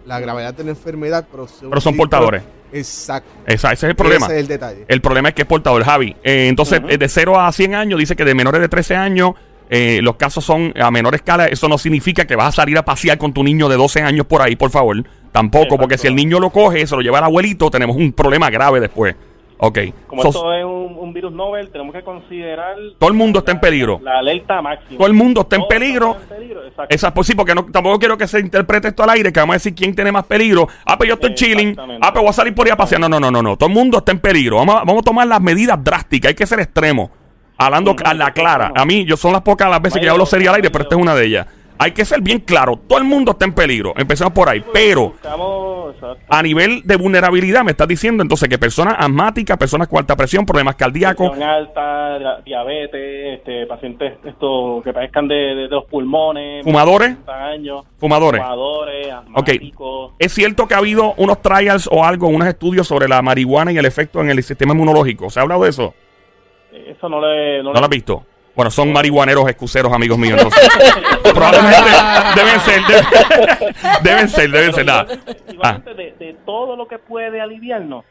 la 0.06 0.18
gravedad 0.20 0.54
de 0.54 0.64
la 0.64 0.70
enfermedad, 0.70 1.26
pero 1.30 1.46
son, 1.46 1.68
Pero 1.68 1.80
son 1.80 1.96
portadores. 1.96 2.42
Exacto. 2.72 3.28
Esa- 3.46 3.72
ese 3.72 3.86
es 3.86 3.90
el 3.90 3.96
problema. 3.96 4.26
Ese 4.26 4.36
es 4.36 4.40
el 4.40 4.48
detalle. 4.48 4.84
El 4.88 5.00
problema 5.02 5.28
es 5.28 5.34
que 5.34 5.42
es 5.42 5.48
portador, 5.48 5.84
Javi. 5.84 6.16
Eh, 6.24 6.48
entonces, 6.48 6.80
eh, 6.88 6.96
de 6.96 7.08
0 7.08 7.38
a 7.38 7.52
100 7.52 7.74
años, 7.74 7.98
dice 8.00 8.16
que 8.16 8.24
de 8.24 8.34
menores 8.34 8.60
de 8.62 8.68
13 8.68 8.96
años, 8.96 9.34
eh, 9.68 10.00
los 10.02 10.16
casos 10.16 10.42
son 10.44 10.72
a 10.80 10.90
menor 10.90 11.14
escala. 11.14 11.46
Eso 11.46 11.68
no 11.68 11.76
significa 11.76 12.24
que 12.26 12.34
vas 12.34 12.48
a 12.48 12.52
salir 12.62 12.78
a 12.78 12.82
pasear 12.84 13.18
con 13.18 13.34
tu 13.34 13.44
niño 13.44 13.68
de 13.68 13.76
12 13.76 14.00
años 14.00 14.26
por 14.26 14.40
ahí, 14.42 14.56
por 14.56 14.70
favor. 14.70 15.04
Tampoco, 15.32 15.64
Exacto. 15.64 15.80
porque 15.82 15.98
si 15.98 16.06
el 16.06 16.14
niño 16.14 16.38
lo 16.38 16.50
coge, 16.50 16.86
se 16.86 16.94
lo 16.94 17.00
lleva 17.02 17.18
al 17.18 17.24
abuelito, 17.24 17.70
tenemos 17.70 17.96
un 17.96 18.12
problema 18.12 18.50
grave 18.50 18.80
después. 18.80 19.16
Ok. 19.64 19.78
Como 20.08 20.22
So, 20.22 20.28
esto 20.28 20.52
es 20.54 20.64
un, 20.64 20.96
un 20.98 21.12
virus 21.14 21.32
novel, 21.32 21.70
tenemos 21.70 21.94
que 21.94 22.02
considerar 22.02 22.74
todo 22.98 23.08
el 23.08 23.16
mundo 23.16 23.38
está 23.38 23.52
en 23.52 23.60
peligro. 23.60 24.00
la 24.02 24.18
alerta 24.18 24.60
máxima. 24.60 24.98
Todo 24.98 25.06
el 25.06 25.12
mundo 25.14 25.42
está 25.42 25.54
en 25.56 25.62
peligro. 25.68 26.16
en 26.20 26.28
peligro, 26.36 26.66
exacto. 26.66 26.92
Esa, 26.94 27.14
pues 27.14 27.28
sí, 27.28 27.34
porque 27.36 27.54
no, 27.54 27.64
tampoco 27.66 27.98
quiero 28.00 28.18
que 28.18 28.26
se 28.26 28.40
interprete 28.40 28.88
esto 28.88 29.04
al 29.04 29.10
aire, 29.10 29.32
que 29.32 29.38
vamos 29.38 29.54
a 29.54 29.56
decir 29.56 29.72
quién 29.74 29.94
tiene 29.94 30.10
más 30.10 30.24
peligro. 30.24 30.66
Ah, 30.84 30.98
pues 30.98 31.06
yo 31.08 31.14
estoy 31.14 31.34
chilling. 31.34 31.76
Ah, 32.00 32.12
pues 32.12 32.22
voy 32.22 32.30
a 32.30 32.32
salir 32.32 32.54
por 32.54 32.66
ahí 32.66 32.72
a 32.72 32.76
pasear. 32.76 33.00
No, 33.00 33.08
no, 33.08 33.20
no, 33.20 33.30
no, 33.30 33.40
no. 33.40 33.56
Todo 33.56 33.68
el 33.68 33.74
mundo 33.74 33.98
está 33.98 34.10
en 34.10 34.18
peligro. 34.18 34.56
Vamos 34.56 34.74
a, 34.74 34.78
vamos 34.80 34.98
a 34.98 35.02
tomar 35.04 35.26
las 35.28 35.40
medidas 35.40 35.82
drásticas. 35.82 36.30
Hay 36.30 36.34
que 36.34 36.46
ser 36.46 36.58
extremo. 36.58 37.10
Hablando 37.56 37.92
Ujú, 37.92 38.00
a 38.04 38.14
la 38.14 38.32
clara. 38.32 38.72
A 38.74 38.84
mí, 38.84 39.04
yo 39.04 39.16
son 39.16 39.32
las 39.32 39.42
pocas 39.42 39.70
las 39.70 39.80
veces 39.80 40.00
que 40.00 40.06
yo 40.06 40.12
hablo 40.12 40.26
serio 40.26 40.50
al 40.50 40.56
aire, 40.56 40.70
pero 40.70 40.82
esta 40.82 40.96
es 40.96 41.00
una 41.00 41.14
de 41.14 41.24
ellas. 41.24 41.46
Hay 41.82 41.90
que 41.90 42.04
ser 42.04 42.20
bien 42.20 42.38
claro. 42.38 42.78
Todo 42.88 42.98
el 42.98 43.04
mundo 43.04 43.32
está 43.32 43.44
en 43.44 43.52
peligro. 43.52 43.92
Empecemos 43.96 44.32
por 44.32 44.48
ahí. 44.48 44.62
Pero 44.72 45.14
a 46.28 46.42
nivel 46.42 46.82
de 46.84 46.94
vulnerabilidad, 46.96 47.64
me 47.64 47.72
estás 47.72 47.88
diciendo 47.88 48.22
entonces 48.22 48.48
que 48.48 48.56
personas 48.56 48.94
asmáticas, 48.98 49.56
personas 49.58 49.88
con 49.88 49.98
alta 49.98 50.14
presión, 50.14 50.46
problemas 50.46 50.76
cardíacos, 50.76 51.30
Presión 51.30 51.48
alta, 51.48 52.18
dia- 52.18 52.40
diabetes, 52.44 53.38
este, 53.38 53.66
pacientes 53.66 54.14
esto, 54.24 54.80
que 54.84 54.92
padezcan 54.92 55.26
de, 55.26 55.34
de- 55.34 55.54
de 55.62 55.68
los 55.68 55.84
pulmones, 55.86 56.62
fumadores, 56.64 57.08
60 57.10 57.44
años, 57.46 57.84
fumadores. 57.98 58.40
fumadores, 58.40 59.12
asmáticos. 59.12 60.12
¿Es 60.20 60.32
cierto 60.32 60.68
que 60.68 60.74
ha 60.74 60.78
habido 60.78 61.14
unos 61.16 61.42
trials 61.42 61.88
o 61.90 62.04
algo, 62.04 62.28
unos 62.28 62.46
estudios 62.46 62.86
sobre 62.86 63.08
la 63.08 63.22
marihuana 63.22 63.72
y 63.72 63.78
el 63.78 63.86
efecto 63.86 64.20
en 64.20 64.30
el 64.30 64.40
sistema 64.44 64.72
inmunológico? 64.72 65.30
¿Se 65.30 65.40
ha 65.40 65.42
hablado 65.42 65.64
de 65.64 65.70
eso? 65.70 65.94
Eso 66.72 67.08
no 67.08 67.20
le... 67.20 67.62
¿No 67.62 67.72
lo 67.72 67.78
has 67.78 67.88
visto? 67.88 68.24
Bueno, 68.54 68.70
son 68.70 68.92
marihuaneros 68.92 69.48
excuseros, 69.48 69.92
amigos 69.92 70.18
míos, 70.18 70.34
entonces. 70.38 70.68
Probablemente 71.22 71.90
deben 72.36 72.60
ser, 72.60 72.80
deben, 72.86 73.04
deben 74.02 74.28
ser, 74.28 74.50
deben 74.50 74.72
ser. 74.72 74.86
Nada. 74.86 75.06
Ah, 75.62 75.78
de, 75.96 76.14
de 76.18 76.36
todo 76.44 76.76
lo 76.76 76.86
que 76.86 76.98
puede 76.98 77.40
aliviarnos, 77.40 78.04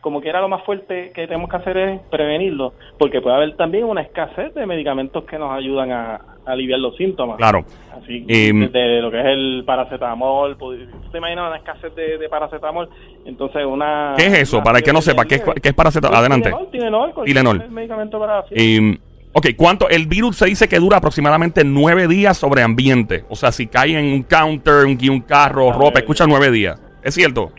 como 0.00 0.20
que 0.20 0.28
era 0.28 0.40
lo 0.40 0.48
más 0.48 0.62
fuerte 0.64 1.12
que 1.14 1.26
tenemos 1.26 1.48
que 1.48 1.56
hacer 1.56 1.76
es 1.76 2.00
prevenirlo, 2.10 2.74
porque 2.98 3.20
puede 3.20 3.36
haber 3.36 3.56
también 3.56 3.84
una 3.84 4.02
escasez 4.02 4.52
de 4.54 4.66
medicamentos 4.66 5.24
que 5.24 5.38
nos 5.38 5.50
ayudan 5.56 5.92
a, 5.92 6.14
a 6.16 6.52
aliviar 6.52 6.80
los 6.80 6.96
síntomas. 6.96 7.36
claro. 7.36 7.64
Así, 7.96 8.24
Em, 8.28 8.60
desde 8.70 9.00
lo 9.00 9.10
que 9.10 9.20
es 9.20 9.26
el 9.26 9.62
paracetamol, 9.64 10.56
pues, 10.56 10.80
¿tú 11.04 11.10
te 11.12 11.18
imaginas 11.18 11.46
una 11.48 11.56
escasez 11.58 11.94
de, 11.94 12.18
de 12.18 12.28
paracetamol? 12.28 12.90
Entonces 13.24 13.64
una... 13.64 14.14
¿Qué 14.16 14.26
es 14.26 14.34
eso? 14.40 14.62
Para 14.62 14.78
el 14.78 14.84
que 14.84 14.92
no 14.92 15.00
sepa, 15.00 15.24
¿qué 15.24 15.36
es, 15.36 15.42
qué 15.62 15.68
es 15.68 15.74
paracetamol? 15.74 16.16
Adelante. 16.18 16.50
Tilenol, 16.50 16.70
Tilenol, 16.70 17.24
Tilenol. 17.24 17.70
medicamento 17.70 18.18
para 18.18 18.42
fiebre. 18.42 18.98
Ok, 19.36 19.48
¿cuánto? 19.56 19.88
El 19.88 20.06
virus 20.06 20.36
se 20.36 20.46
dice 20.46 20.68
que 20.68 20.78
dura 20.78 20.98
aproximadamente 20.98 21.64
nueve 21.64 22.06
días 22.06 22.38
sobre 22.38 22.62
ambiente. 22.62 23.24
O 23.28 23.34
sea, 23.34 23.50
si 23.50 23.66
cae 23.66 23.98
en 23.98 24.06
un 24.06 24.22
counter, 24.22 24.84
un, 24.86 24.96
un 25.10 25.20
carro, 25.22 25.70
Ah, 25.70 25.76
ropa, 25.76 25.98
escucha 25.98 26.24
nueve 26.26 26.52
días. 26.52 26.80
¿Es 27.02 27.14
cierto? 27.14 27.50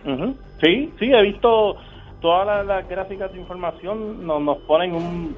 Sí, 0.62 0.90
sí, 0.98 1.12
he 1.14 1.22
visto 1.22 1.76
todas 2.22 2.48
las, 2.48 2.66
las 2.66 2.88
gráficas 2.90 3.32
de 3.34 3.40
información, 3.40 4.26
nos, 4.26 4.42
nos 4.42 4.58
ponen 4.60 4.96
un... 4.96 5.36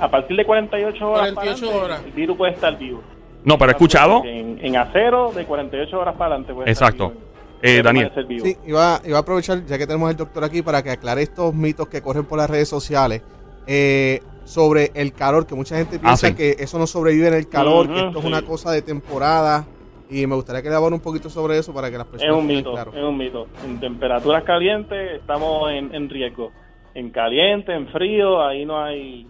A 0.00 0.10
partir 0.10 0.36
de 0.36 0.44
48 0.46 1.08
horas, 1.08 1.32
48 1.32 1.66
para 1.70 1.84
horas. 1.84 2.02
el 2.06 2.12
virus 2.12 2.36
puede 2.38 2.52
estar 2.54 2.76
vivo. 2.78 3.02
No, 3.44 3.58
pero 3.58 3.70
he 3.70 3.74
escuchado. 3.74 4.22
En, 4.24 4.58
en 4.64 4.76
acero, 4.76 5.30
de 5.32 5.44
48 5.44 5.96
horas 6.00 6.14
para 6.16 6.30
adelante 6.34 6.54
puede 6.54 6.70
Exacto. 6.70 7.12
estar 7.12 7.18
vivo. 7.20 7.26
Eh, 7.62 7.82
Daniel. 7.82 8.12
Sí, 8.42 8.56
iba, 8.66 9.00
iba 9.04 9.18
a 9.18 9.20
aprovechar, 9.20 9.64
ya 9.66 9.76
que 9.78 9.86
tenemos 9.86 10.08
al 10.10 10.16
doctor 10.16 10.42
aquí, 10.42 10.62
para 10.62 10.82
que 10.82 10.90
aclare 10.90 11.22
estos 11.22 11.54
mitos 11.54 11.86
que 11.88 12.00
corren 12.02 12.24
por 12.24 12.38
las 12.38 12.48
redes 12.50 12.68
sociales 12.68 13.22
eh, 13.66 14.20
sobre 14.46 14.92
el 14.94 15.12
calor, 15.12 15.46
que 15.46 15.54
mucha 15.54 15.76
gente 15.76 15.98
piensa 15.98 16.28
Ah, 16.28 16.30
sí. 16.30 16.36
que 16.36 16.56
eso 16.58 16.78
no 16.78 16.86
sobrevive 16.86 17.28
en 17.28 17.34
el 17.34 17.48
calor, 17.48 17.86
que 17.88 17.92
Ujú, 17.94 18.06
esto 18.06 18.18
es 18.18 18.24
sí. 18.24 18.28
una 18.28 18.42
cosa 18.42 18.70
de 18.70 18.80
temporada. 18.80 19.66
Y 20.08 20.24
me 20.28 20.36
gustaría 20.36 20.62
que 20.62 20.70
le 20.70 20.76
un 20.78 21.00
poquito 21.00 21.28
sobre 21.28 21.58
eso 21.58 21.74
para 21.74 21.90
que 21.90 21.98
las 21.98 22.06
Es 22.06 22.12
personas 22.12 22.36
un 22.36 22.46
queden 22.46 22.56
mito, 22.58 22.72
claras. 22.72 22.94
es 22.94 23.02
un 23.02 23.18
mito. 23.18 23.48
En 23.64 23.80
temperaturas 23.80 24.44
calientes 24.44 25.20
estamos 25.20 25.68
en, 25.72 25.92
en 25.92 26.08
riesgo. 26.08 26.52
En 26.94 27.10
caliente, 27.10 27.74
en 27.74 27.88
frío, 27.88 28.40
ahí 28.40 28.64
no 28.64 28.82
hay 28.82 29.26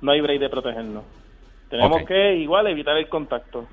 no 0.00 0.12
hay 0.12 0.20
break 0.20 0.38
de 0.40 0.48
protegernos. 0.48 1.02
Tenemos 1.68 2.02
Ok. 2.02 2.08
que 2.08 2.36
igual 2.36 2.68
evitar 2.68 2.96
el 2.96 3.08
contacto. 3.08 3.66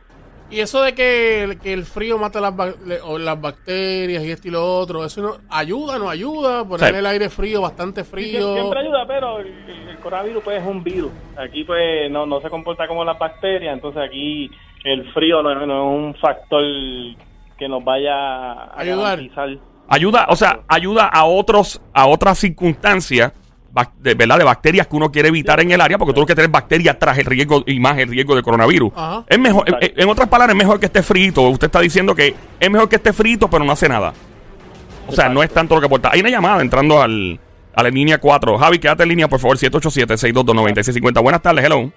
Y 0.51 0.59
eso 0.59 0.81
de 0.81 0.93
que, 0.93 1.57
que 1.63 1.71
el 1.71 1.85
frío 1.85 2.17
mata 2.17 2.41
las, 2.41 2.53
las 2.85 3.41
bacterias 3.41 4.21
y 4.23 4.31
esto 4.31 4.49
y 4.49 4.51
lo 4.51 4.79
otro, 4.79 5.05
¿eso 5.05 5.21
no 5.21 5.37
ayuda 5.49 5.97
no 5.97 6.09
ayuda? 6.09 6.65
Poner 6.67 6.89
Sí. 6.91 6.95
el 6.99 7.05
aire 7.05 7.29
frío, 7.29 7.61
bastante 7.61 8.03
Sí, 8.03 8.09
frío. 8.11 8.53
Siempre 8.55 8.79
ayuda, 8.81 9.05
pero 9.07 9.39
el, 9.39 9.47
el- 9.47 9.97
coronavirus 10.03 10.43
pues 10.43 10.61
es 10.61 10.67
un 10.67 10.83
virus. 10.83 11.11
Aquí 11.37 11.63
pues 11.63 12.11
no, 12.11 12.25
no 12.25 12.41
se 12.41 12.49
comporta 12.49 12.85
como 12.87 13.05
las 13.05 13.17
bacterias, 13.17 13.73
entonces 13.73 14.01
aquí 14.05 14.49
el 14.83 15.09
frío 15.13 15.41
no, 15.41 15.51
es- 15.51 15.67
no 15.67 15.83
es 15.93 16.05
un 16.05 16.15
factor 16.15 16.63
que 17.57 17.69
nos 17.69 17.83
vaya 17.83 18.13
a 18.13 18.79
Ayudar. 18.79 19.17
garantizar. 19.19 19.49
Ayuda, 19.87 20.25
o 20.29 20.35
sea, 20.35 20.61
ayuda 20.67 21.05
a 21.05 21.25
otros, 21.25 21.81
a 21.93 22.07
otras 22.07 22.37
circunstancias, 22.39 23.31
de, 23.99 24.15
¿verdad? 24.15 24.37
De 24.37 24.43
bacterias 24.43 24.87
que 24.87 24.95
uno 24.95 25.11
quiere 25.11 25.29
evitar 25.29 25.59
en 25.61 25.71
el 25.71 25.79
área, 25.81 25.97
porque 25.97 26.13
tú 26.13 26.19
lo 26.21 26.25
que 26.25 26.35
tienes 26.35 26.51
bacterias 26.51 26.97
tras 26.99 27.17
el 27.17 27.25
riesgo 27.25 27.63
y 27.65 27.79
más 27.79 27.97
el 27.97 28.09
riesgo 28.09 28.35
de 28.35 28.43
coronavirus. 28.43 28.91
Ajá. 28.95 29.23
Es 29.27 29.39
mejor, 29.39 29.63
Exacto. 29.67 29.85
en, 29.95 30.01
en 30.03 30.09
otras 30.09 30.27
palabras, 30.27 30.55
es 30.55 30.63
mejor 30.63 30.79
que 30.79 30.85
esté 30.87 31.01
frito. 31.03 31.41
Usted 31.43 31.67
está 31.67 31.79
diciendo 31.79 32.13
que 32.15 32.35
es 32.59 32.69
mejor 32.71 32.89
que 32.89 32.97
esté 32.97 33.13
frito, 33.13 33.49
pero 33.49 33.63
no 33.63 33.71
hace 33.71 33.87
nada. 33.89 34.13
O 35.07 35.11
sea, 35.13 35.29
no 35.29 35.41
es 35.43 35.49
tanto 35.51 35.75
lo 35.75 35.81
que 35.81 35.87
aporta. 35.87 36.09
Hay 36.11 36.19
una 36.21 36.29
llamada 36.29 36.61
entrando 36.61 37.01
al, 37.01 37.39
a 37.73 37.83
la 37.83 37.89
línea 37.89 38.17
4. 38.17 38.57
Javi, 38.57 38.79
quédate 38.79 39.03
en 39.03 39.09
línea, 39.09 39.27
por 39.27 39.39
favor, 39.39 39.57
787-622-9650. 39.57 41.21
Buenas 41.21 41.41
tardes, 41.41 41.65
hello. 41.65 41.91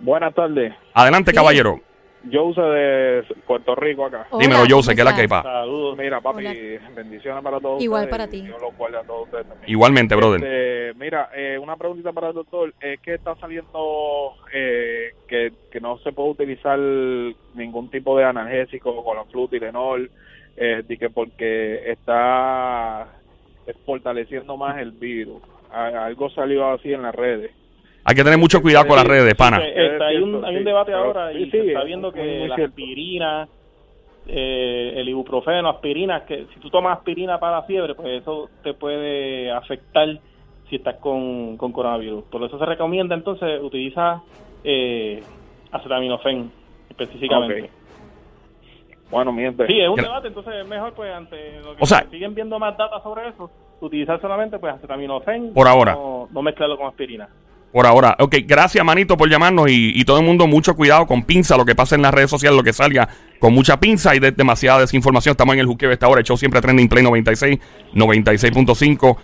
Buenas 0.00 0.34
tardes. 0.34 0.72
Adelante, 0.94 1.30
Sí. 1.32 1.34
caballero. 1.36 1.80
Yo 2.30 2.44
uso 2.44 2.62
de 2.70 3.24
Puerto 3.46 3.74
Rico 3.74 4.06
acá. 4.06 4.26
Hola, 4.30 4.42
Dímelo, 4.42 4.62
¿cómo 4.62 4.76
Jose, 4.76 4.94
¿qué 4.94 5.00
es 5.00 5.04
la 5.04 5.14
que 5.14 5.22
hay, 5.22 5.28
pa? 5.28 5.42
Saludos. 5.42 5.96
Mira, 5.96 6.20
papi, 6.20 6.46
Hola. 6.46 6.54
bendiciones 6.94 7.42
para 7.42 7.60
todos 7.60 7.82
Igual 7.82 8.04
ustedes 8.04 8.18
para 8.18 8.30
ti. 8.30 8.40
Dios 8.42 8.60
los 8.60 8.76
guarde 8.76 8.98
a 8.98 9.02
todos 9.02 9.24
ustedes 9.24 9.46
también. 9.48 9.70
Igualmente, 9.70 10.14
brother. 10.14 10.44
Este, 10.44 10.98
mira, 10.98 11.30
eh, 11.34 11.58
una 11.58 11.76
preguntita 11.76 12.12
para 12.12 12.28
el 12.28 12.34
doctor. 12.34 12.74
Es 12.80 13.00
que 13.00 13.14
está 13.14 13.34
saliendo 13.36 14.34
eh, 14.52 15.14
que, 15.26 15.52
que 15.70 15.80
no 15.80 15.98
se 15.98 16.12
puede 16.12 16.30
utilizar 16.30 16.78
ningún 16.78 17.90
tipo 17.90 18.16
de 18.18 18.24
analgésico 18.24 19.04
con 19.04 19.16
los 19.16 19.28
flu, 19.28 19.48
Tylenol, 19.48 20.10
eh, 20.56 20.82
de 20.86 20.98
que 20.98 21.10
porque 21.10 21.90
está 21.90 23.08
fortaleciendo 23.86 24.56
más 24.56 24.78
el 24.78 24.92
virus. 24.92 25.42
Algo 25.70 26.30
salió 26.30 26.70
así 26.70 26.92
en 26.92 27.02
las 27.02 27.14
redes. 27.14 27.50
Hay 28.04 28.14
que 28.14 28.24
tener 28.24 28.38
mucho 28.38 28.62
cuidado 28.62 28.86
con 28.86 28.96
las 28.96 29.06
redes, 29.06 29.34
pana. 29.34 29.58
Sí, 29.58 29.66
este, 29.66 30.04
hay, 30.04 30.16
un, 30.16 30.64
debate 30.64 30.92
ahora 30.94 31.32
y 31.32 31.50
se 31.50 31.66
está 31.66 31.80
es 31.80 31.86
viendo 31.86 32.10
que 32.10 32.48
la 32.48 32.54
aspirina, 32.54 33.48
eh, 34.26 34.94
el 34.96 35.08
ibuprofeno, 35.08 35.68
aspirina, 35.68 36.24
que 36.24 36.46
si 36.54 36.60
tú 36.60 36.70
tomas 36.70 36.98
aspirina 36.98 37.38
para 37.38 37.56
la 37.56 37.62
fiebre, 37.64 37.94
pues 37.94 38.22
eso 38.22 38.48
te 38.62 38.72
puede 38.72 39.50
afectar 39.50 40.08
si 40.70 40.76
estás 40.76 40.96
con, 40.96 41.56
con 41.56 41.72
coronavirus. 41.72 42.24
Por 42.24 42.42
eso 42.44 42.58
se 42.58 42.64
recomienda 42.64 43.14
entonces 43.14 43.60
utilizar 43.62 44.18
eh, 44.64 45.22
acetaminofén 45.70 46.50
específicamente. 46.90 47.70
Bueno, 49.10 49.32
miente. 49.32 49.66
Sí, 49.66 49.80
es 49.80 49.88
un 49.88 49.96
debate, 49.96 50.28
entonces 50.28 50.54
es 50.54 50.68
mejor 50.68 50.92
pues 50.92 51.12
ante 51.12 51.60
lo 51.60 51.76
que 51.76 51.82
O 51.82 51.86
sea- 51.86 52.06
siguen 52.10 52.34
viendo 52.34 52.58
más 52.58 52.76
datos 52.76 53.02
sobre 53.02 53.28
eso, 53.28 53.50
utilizar 53.80 54.20
solamente 54.20 54.58
pues 54.58 54.74
acetaminofén. 54.74 55.52
Por 55.54 55.66
ahora. 55.66 55.94
No 55.94 56.42
mezclarlo 56.42 56.76
con 56.76 56.88
aspirina. 56.88 57.28
Por 57.72 57.86
ahora. 57.86 58.16
Ok, 58.18 58.36
gracias, 58.46 58.84
manito, 58.84 59.16
por 59.16 59.28
llamarnos 59.28 59.70
y, 59.70 59.92
y 59.94 60.04
todo 60.04 60.18
el 60.18 60.24
mundo, 60.24 60.46
mucho 60.46 60.74
cuidado 60.74 61.06
con 61.06 61.22
pinza, 61.24 61.56
lo 61.56 61.64
que 61.64 61.74
pasa 61.74 61.94
en 61.94 62.02
las 62.02 62.14
redes 62.14 62.30
sociales, 62.30 62.56
lo 62.56 62.62
que 62.62 62.72
salga 62.72 63.08
con 63.38 63.52
mucha 63.52 63.78
pinza 63.78 64.14
y 64.16 64.20
de, 64.20 64.32
demasiada 64.32 64.80
desinformación. 64.80 65.32
Estamos 65.32 65.54
en 65.54 65.60
el 65.60 65.66
juqueo 65.66 65.88
de 65.88 65.94
esta 65.94 66.08
hora, 66.08 66.20
el 66.20 66.26
show 66.26 66.36
siempre 66.36 66.60
trending 66.60 66.88
play 66.88 67.02
96, 67.04 67.58
96.5. 67.94 69.16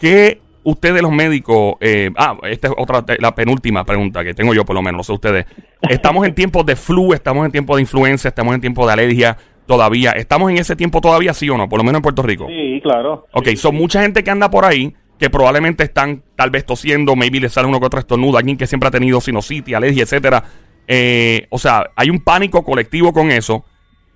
¿Qué 0.00 0.40
ustedes 0.62 1.02
los 1.02 1.12
médicos, 1.12 1.74
eh, 1.80 2.10
ah, 2.16 2.36
esta 2.44 2.68
es 2.68 2.74
otra, 2.76 3.04
la 3.18 3.34
penúltima 3.34 3.84
pregunta 3.84 4.22
que 4.24 4.34
tengo 4.34 4.54
yo 4.54 4.64
por 4.64 4.74
lo 4.74 4.82
menos, 4.82 4.98
no 4.98 5.04
sé 5.04 5.12
ustedes. 5.12 5.46
Estamos 5.82 6.26
en 6.26 6.34
tiempos 6.34 6.66
de 6.66 6.76
flu, 6.76 7.12
estamos 7.12 7.44
en 7.46 7.52
tiempos 7.52 7.76
de 7.76 7.82
influenza, 7.82 8.28
estamos 8.28 8.54
en 8.54 8.60
tiempos 8.60 8.86
de 8.86 8.92
alergia 8.92 9.36
todavía. 9.66 10.12
¿Estamos 10.12 10.50
en 10.50 10.58
ese 10.58 10.76
tiempo 10.76 11.00
todavía, 11.00 11.32
sí 11.32 11.48
o 11.48 11.56
no? 11.56 11.68
Por 11.68 11.78
lo 11.78 11.84
menos 11.84 11.98
en 11.98 12.02
Puerto 12.02 12.22
Rico. 12.22 12.46
Sí, 12.48 12.80
claro. 12.82 13.26
Ok, 13.32 13.48
Sí, 13.48 13.56
son 13.56 13.76
mucha 13.76 14.02
gente 14.02 14.24
que 14.24 14.30
anda 14.30 14.50
por 14.50 14.64
ahí 14.64 14.94
que 15.20 15.30
probablemente 15.30 15.84
están 15.84 16.22
tal 16.34 16.50
vez 16.50 16.64
tosiendo, 16.66 17.14
maybe 17.14 17.38
le 17.38 17.48
sale 17.48 17.68
uno 17.68 17.78
que 17.78 17.86
otro 17.86 18.00
estornudo, 18.00 18.38
alguien 18.38 18.56
que 18.56 18.66
siempre 18.66 18.88
ha 18.88 18.90
tenido 18.90 19.20
sinusitis, 19.20 19.74
alergia, 19.74 20.02
etcétera. 20.02 20.42
Eh, 20.88 21.46
o 21.50 21.58
sea, 21.58 21.90
hay 21.94 22.10
un 22.10 22.18
pánico 22.20 22.64
colectivo 22.64 23.12
con 23.12 23.30
eso. 23.30 23.64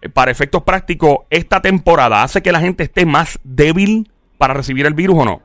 Eh, 0.03 0.09
para 0.09 0.31
efectos 0.31 0.63
prácticos, 0.65 1.19
esta 1.31 1.61
temporada 1.61 2.23
hace 2.23 2.43
que 2.43 2.51
la 2.51 2.59
gente 2.61 2.83
esté 2.83 3.07
más 3.07 3.39
débil 3.45 4.09
para 4.39 4.55
recibir 4.55 4.87
el 4.87 4.95
virus 4.95 5.19
o 5.19 5.25
no. 5.25 5.43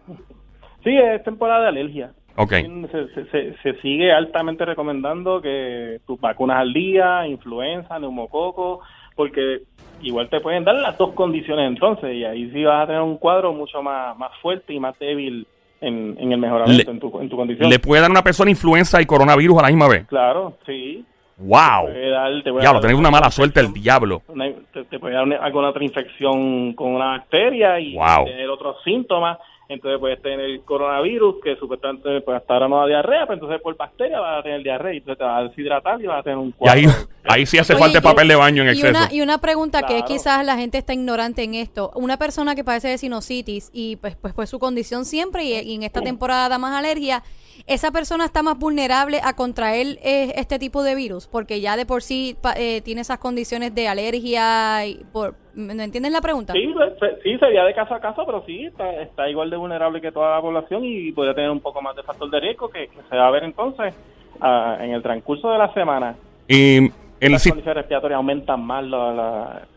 Sí, 0.84 0.98
es 0.98 1.24
temporada 1.24 1.64
de 1.64 1.68
alergia. 1.68 2.12
Ok. 2.38 2.52
Se, 2.52 3.08
se- 3.14 3.26
se- 3.32 3.56
se 3.62 3.82
sigue 3.82 4.14
altamente 4.14 4.64
recomendando 4.64 5.42
que 5.42 6.00
tus 6.08 6.20
vacunas 6.22 6.58
al 6.62 6.72
día, 6.74 7.28
influenza, 7.28 8.00
neumococo, 8.00 8.80
porque 9.20 9.64
igual 10.02 10.30
te 10.30 10.40
pueden 10.40 10.64
dar 10.64 10.76
las 10.76 10.98
dos 10.98 11.12
condiciones 11.12 11.68
entonces, 11.68 12.16
y 12.16 12.24
ahí 12.24 12.50
sí 12.52 12.64
vas 12.64 12.84
a 12.84 12.88
tener 12.88 13.02
un 13.02 13.18
cuadro 13.18 13.52
mucho 13.52 13.84
más, 13.84 14.18
más 14.18 14.32
fuerte 14.42 14.74
y 14.74 14.80
más 14.80 14.98
débil 14.98 15.46
en, 15.82 16.16
en 16.18 16.32
el 16.32 16.38
mejoramiento, 16.38 16.86
Le- 16.86 16.92
en, 16.96 17.00
tu, 17.02 17.20
en 17.20 17.28
tu 17.30 17.36
condición. 17.36 17.70
¿Le 17.70 17.80
puede 17.80 18.02
dar 18.02 18.10
una 18.10 18.24
persona 18.24 18.50
influenza 18.50 19.02
y 19.02 19.06
coronavirus 19.06 19.60
a 19.60 19.64
la 19.64 19.68
misma 19.68 19.90
vez? 19.90 20.08
Claro, 20.08 20.54
sí. 20.66 21.04
¡Wow! 21.36 21.88
Puede 21.88 22.10
dar- 22.12 22.44
te 22.44 22.50
puede 22.50 22.62
Diablo, 22.62 22.80
dar 22.80 22.82
tener 22.82 22.96
una 22.96 23.12
mala 23.12 23.30
suerte 23.30 23.60
el 23.60 23.74
diablo. 23.74 24.22
una- 24.30 24.50
te, 24.74 24.86
te 24.86 25.00
puede 25.00 25.16
dar 25.16 25.24
una- 25.26 25.38
alguna 25.38 25.70
otra 25.70 25.84
infección 25.84 26.72
con 26.76 26.92
una 26.96 27.08
bacteria 27.18 27.78
y 27.78 27.96
Wow. 27.96 28.24
tener 28.26 28.50
otros 28.50 28.78
síntomas. 28.86 29.38
Entonces 29.70 30.00
puedes 30.00 30.20
tener 30.22 30.60
coronavirus, 30.62 31.36
que 31.44 31.56
supuestamente 31.58 32.22
pues 32.22 32.38
hasta 32.38 32.54
ahora 32.56 32.68
no 32.68 32.78
da 32.80 32.88
diarrea, 32.88 33.22
pero 33.28 33.36
entonces 33.36 33.62
por 33.62 33.78
bacteria 33.78 34.20
vas 34.20 34.40
a 34.40 34.44
tener 34.44 34.64
diarrea 34.64 34.94
y 34.96 34.98
entonces 34.98 35.20
te 35.20 35.24
vas 35.24 35.40
a 35.40 35.44
deshidratar 35.48 36.02
y 36.02 36.08
vas 36.08 36.20
a 36.20 36.24
tener 36.24 36.38
un 36.40 36.50
Y 36.50 36.52
cuadro. 36.54 36.80
ahí, 36.80 36.86
ahí 37.26 37.46
sí 37.46 37.60
hace 37.60 37.74
Oye, 37.74 37.80
falta 37.84 38.00
y- 38.00 38.02
papel 38.02 38.28
de 38.28 38.36
baño 38.36 38.64
en 38.64 38.70
Y 38.70 38.72
exceso. 38.72 38.90
una, 38.90 39.14
y 39.14 39.22
una 39.22 39.38
pregunta 39.38 39.84
que 39.84 40.02
quizás 40.08 40.44
la 40.44 40.58
gente 40.58 40.80
está 40.80 40.94
ignorante 40.94 41.44
en 41.44 41.54
esto. 41.54 41.92
Una 41.96 42.18
persona 42.18 42.56
que 42.56 42.64
padece 42.64 42.88
de 42.88 42.98
sinusitis 42.98 43.70
y 43.72 43.96
pues, 43.98 44.16
pues, 44.16 44.34
pues 44.34 44.50
su 44.50 44.58
condición 44.58 45.06
siempre 45.06 45.44
y, 45.44 45.54
y 45.60 45.76
en 45.76 45.84
esta 45.84 46.02
temporada 46.02 46.50
da 46.50 46.58
más 46.58 46.74
alergia, 46.76 47.22
esa 47.68 47.92
persona 47.92 48.26
está 48.26 48.44
más 48.44 48.58
vulnerable 48.58 49.20
a 49.24 49.34
contraer 49.36 49.98
eh, 50.04 50.34
este 50.36 50.60
tipo 50.60 50.84
de 50.84 50.96
virus 50.96 51.28
porque 51.28 51.62
ya 51.62 51.76
de 51.78 51.86
por 51.86 52.02
sí 52.02 52.36
pa- 52.42 52.54
eh, 52.58 52.82
tiene 52.82 53.02
esas 53.02 53.20
condiciones 53.20 53.74
de 53.76 53.88
alergia. 53.88 54.86
Y 54.86 55.04
por, 55.12 55.36
¿No 55.56 55.84
entiendes 55.84 56.12
la 56.14 56.22
pregunta? 56.22 56.54
Sí, 56.54 56.70
pues, 56.74 56.94
se- 57.00 57.22
sí, 57.22 57.38
sería 57.38 57.64
de 57.66 57.74
caso 57.74 57.94
a 57.94 58.00
caso, 58.00 58.24
pero 58.26 58.44
sí, 58.46 58.66
está, 58.66 59.02
está 59.02 59.30
igual 59.30 59.50
de 59.50 59.58
vulnerable 59.58 60.00
que 60.00 60.12
toda 60.12 60.36
la 60.36 60.42
población 60.42 60.84
y 60.86 61.12
podría 61.12 61.34
tener 61.36 61.50
un 61.50 61.60
poco 61.60 61.82
más 61.82 61.96
de 61.96 62.04
factor 62.04 62.30
de 62.30 62.40
riesgo 62.40 62.70
que, 62.70 62.88
que 62.88 63.00
se 63.10 63.16
va 63.18 63.28
a 63.28 63.32
ver 63.32 63.44
entonces 63.44 63.94
ah, 64.40 64.78
en 64.80 64.92
el 64.92 65.02
transcurso 65.04 65.50
de 65.52 65.58
la 65.58 65.74
semana. 65.74 66.16
Y 66.48 66.78
en 66.78 66.94
el 67.20 67.32
Las 67.34 67.42
si- 67.44 67.50
condiciones 67.50 67.76
respiratorias 67.78 68.18
aumentan 68.18 68.62
más 68.62 68.84
la, 68.86 69.14
la- 69.14 69.68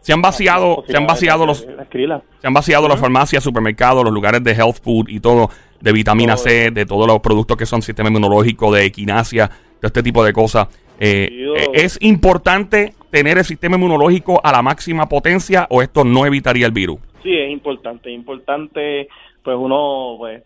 se 0.00 0.12
han 0.12 0.22
vaciado, 0.22 0.84
se 0.86 0.96
han 0.96 1.06
vaciado 1.06 1.44
los, 1.46 1.66
adquirirla. 1.78 2.22
se 2.40 2.46
han 2.46 2.54
vaciado 2.54 2.88
las 2.88 2.98
farmacias, 3.00 3.42
supermercados, 3.44 4.04
los 4.04 4.12
lugares 4.12 4.42
de 4.42 4.52
health 4.52 4.76
food 4.82 5.08
y 5.08 5.20
todo, 5.20 5.50
de 5.80 5.92
vitamina 5.92 6.36
C, 6.36 6.70
de 6.70 6.86
todos 6.86 7.06
los 7.06 7.20
productos 7.20 7.56
que 7.56 7.66
son 7.66 7.82
sistema 7.82 8.08
inmunológico, 8.08 8.72
de 8.72 8.84
equinacia, 8.84 9.50
de 9.80 9.86
este 9.86 10.02
tipo 10.02 10.24
de 10.24 10.32
cosas. 10.32 10.68
Eh, 11.00 11.28
eh, 11.56 11.66
¿Es 11.74 11.98
importante 12.02 12.94
tener 13.10 13.38
el 13.38 13.44
sistema 13.44 13.76
inmunológico 13.76 14.40
a 14.42 14.50
la 14.52 14.62
máxima 14.62 15.08
potencia 15.08 15.66
o 15.70 15.82
esto 15.82 16.04
no 16.04 16.26
evitaría 16.26 16.66
el 16.66 16.72
virus? 16.72 16.98
Sí, 17.22 17.36
es 17.36 17.50
importante, 17.50 18.10
es 18.10 18.14
importante, 18.16 19.08
pues 19.42 19.56
uno, 19.58 20.16
pues, 20.18 20.42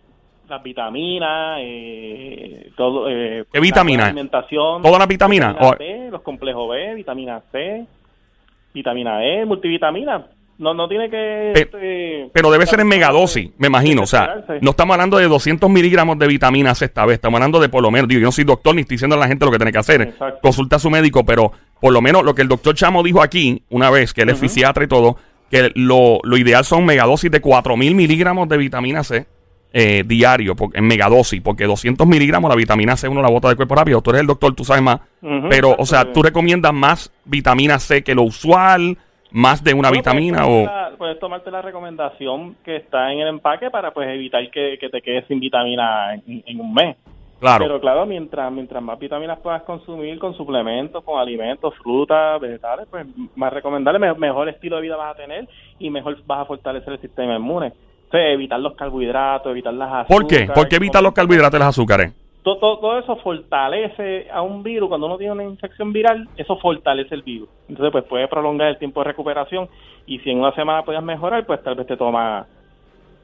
las 0.49 0.62
vitaminas, 0.62 1.59
eh, 1.62 2.71
todo. 2.77 3.09
Eh, 3.09 3.45
¿Qué 3.51 3.61
vitamina? 3.61 4.03
la 4.03 4.09
alimentación. 4.09 4.83
¿Todas 4.83 4.99
las 4.99 5.09
vitaminas? 5.09 5.55
Vitamina 5.55 5.73
O- 5.73 5.77
C, 5.79 6.11
los 6.11 6.23
complejos 6.23 6.69
B, 6.71 6.95
vitamina 6.95 7.41
C, 7.51 7.87
vitamina 8.73 9.25
E, 9.25 9.45
multivitamina. 9.45 10.27
No, 10.59 10.75
no 10.75 10.89
tiene 10.89 11.11
que... 11.11 11.53
Este, 11.53 12.31
Pero 12.33 12.51
debe 12.53 12.67
ser 12.67 12.81
en 12.81 12.87
megadosis, 12.87 13.51
me 13.59 13.67
imagino. 13.67 14.03
O 14.03 14.07
sea, 14.07 14.45
no 14.61 14.71
estamos 14.71 14.95
hablando 14.95 15.19
de 15.19 15.27
200 15.27 15.69
miligramos 15.69 16.19
de 16.19 16.27
vitamina 16.29 16.75
C 16.75 16.85
esta 16.85 17.05
vez. 17.05 17.15
Estamos 17.15 17.39
hablando 17.39 17.59
de 17.59 17.69
por 17.69 17.83
lo 17.83 17.91
menos, 17.91 18.07
digo, 18.07 18.21
yo 18.21 18.27
no 18.27 18.33
soy 18.33 18.45
doctor 18.45 18.75
ni 18.75 18.83
estoy 18.83 18.95
diciendo 18.95 19.17
a 19.17 19.19
la 19.19 19.27
gente 19.27 19.45
lo 19.45 19.51
que 19.51 19.57
tiene 19.57 19.73
que 19.73 19.79
hacer. 19.79 20.03
Exacto. 20.03 20.39
Consulta 20.41 20.77
a 20.77 20.79
su 20.79 20.89
médico, 20.89 21.25
pero 21.25 21.53
por 21.81 21.93
lo 21.93 22.01
menos 22.01 22.23
lo 22.23 22.35
que 22.35 22.43
el 22.43 22.49
doctor 22.49 22.75
Chamo 22.77 23.03
dijo 23.03 23.23
aquí, 23.23 23.65
una 23.71 23.91
vez, 23.91 24.13
que 24.15 24.23
él 24.23 24.29
es 24.29 24.39
fisiatra 24.39 24.85
y 24.85 24.89
todo, 24.89 25.17
que 25.51 25.73
lo, 25.75 26.21
lo 26.23 26.37
ideal 26.37 26.65
son 26.65 26.85
megadosis 26.85 27.31
de 27.31 27.41
4000 27.41 27.95
miligramos 27.95 28.49
de 28.49 28.57
vitamina 28.57 29.03
C 29.03 29.27
eh, 29.73 30.05
diario, 30.07 30.55
por- 30.55 30.77
en 30.77 30.87
megadosis, 30.87 31.41
porque 31.41 31.65
200 31.65 32.07
miligramos 32.07 32.49
la 32.51 32.57
vitamina 32.57 32.97
C 32.97 33.09
uno 33.09 33.23
la 33.23 33.31
bota 33.31 33.49
del 33.49 33.57
cuerpo 33.57 33.75
rápido. 33.75 34.03
Tú 34.03 34.11
eres 34.11 34.21
el 34.23 34.27
doctor, 34.27 34.55
tú 34.55 34.65
sabes 34.65 34.83
más. 34.83 35.01
Pero, 35.49 35.75
o 35.79 35.87
sea, 35.87 36.13
tú 36.13 36.23
recomiendas 36.23 36.73
más 36.75 37.13
vitamina 37.25 37.79
C 37.79 38.03
que 38.03 38.15
lo 38.15 38.23
usual, 38.23 38.99
más 39.31 39.65
de 39.65 39.73
una 39.73 39.89
No, 39.89 39.95
vitamina 39.95 40.45
puedes 40.45 40.69
o. 40.69 40.71
la- 40.71 40.91
puedes 40.99 41.19
tomarte 41.19 41.51
la 41.51 41.63
recomendación 41.63 42.55
que 42.65 42.77
está 42.77 43.13
en 43.13 43.21
el 43.21 43.29
empaque 43.29 43.71
para 43.71 43.93
pues 43.93 44.09
evitar 44.09 44.49
que, 44.51 44.77
que 44.79 44.89
te 44.91 45.01
quedes 45.01 45.27
sin 45.27 45.41
vitamina 45.41 46.15
en, 46.15 46.43
en 46.47 46.61
un 46.61 46.73
mes. 46.75 46.97
Claro. 47.41 47.65
Pero 47.65 47.81
claro, 47.81 48.07
mientras 48.07 48.53
mientras 48.53 48.81
más 48.81 48.97
vitaminas 49.01 49.39
puedas 49.41 49.63
consumir 49.63 50.17
con 50.21 50.33
suplementos, 50.37 51.03
con 51.03 51.19
alimentos, 51.19 51.75
frutas, 51.83 52.41
vegetales, 52.41 52.87
pues 52.89 53.05
más 53.35 53.53
recomendable, 53.53 53.99
me- 53.99 54.15
mejor 54.15 54.49
estilo 54.49 54.77
de 54.77 54.83
vida 54.83 54.97
vas 54.97 55.15
a 55.15 55.17
tener 55.17 55.49
y 55.81 55.91
mejor 55.91 56.17
vas 56.25 56.41
a 56.41 56.45
fortalecer 56.45 56.93
el 56.93 57.01
sistema 57.01 57.35
inmune. 57.35 57.73
Evitar 58.12 58.61
los 58.61 58.75
carbohidratos, 58.75 59.51
evitar 59.51 59.75
las 59.75 59.88
azúcares. 59.92 60.09
¿Por 60.09 60.27
qué? 60.27 60.53
¿Por 60.53 60.68
qué 60.68 60.77
evitar 60.77 61.03
los 61.03 61.12
carbohidratos 61.12 61.59
y 61.59 61.61
los 61.61 61.68
azúcares? 61.68 62.12
todo, 62.42 62.59
todo, 62.59 62.79
todo 62.79 62.98
eso 62.98 63.16
fortalece 63.16 64.27
a 64.33 64.42
un 64.42 64.62
virus. 64.62 64.88
Cuando 64.88 65.07
uno 65.07 65.16
tiene 65.16 65.33
una 65.33 65.44
infección 65.44 65.92
viral, 65.92 66.29
eso 66.37 66.57
fortalece 66.59 67.14
el 67.14 67.22
virus. 67.22 67.48
Entonces, 67.68 67.92
pues 67.92 68.05
puede 68.05 68.27
prolongar 68.29 68.68
el 68.68 68.79
tiempo 68.79 69.01
de 69.01 69.05
recuperación. 69.11 69.68
Y 70.07 70.18
si 70.20 70.31
en 70.31 70.38
una 70.38 70.53
semana 70.55 70.83
puedes 70.83 71.03
mejorar, 71.03 71.46
pues 71.46 71.62
tal 71.62 71.77
vez 71.77 71.87
te 71.87 71.96
toma 71.96 72.46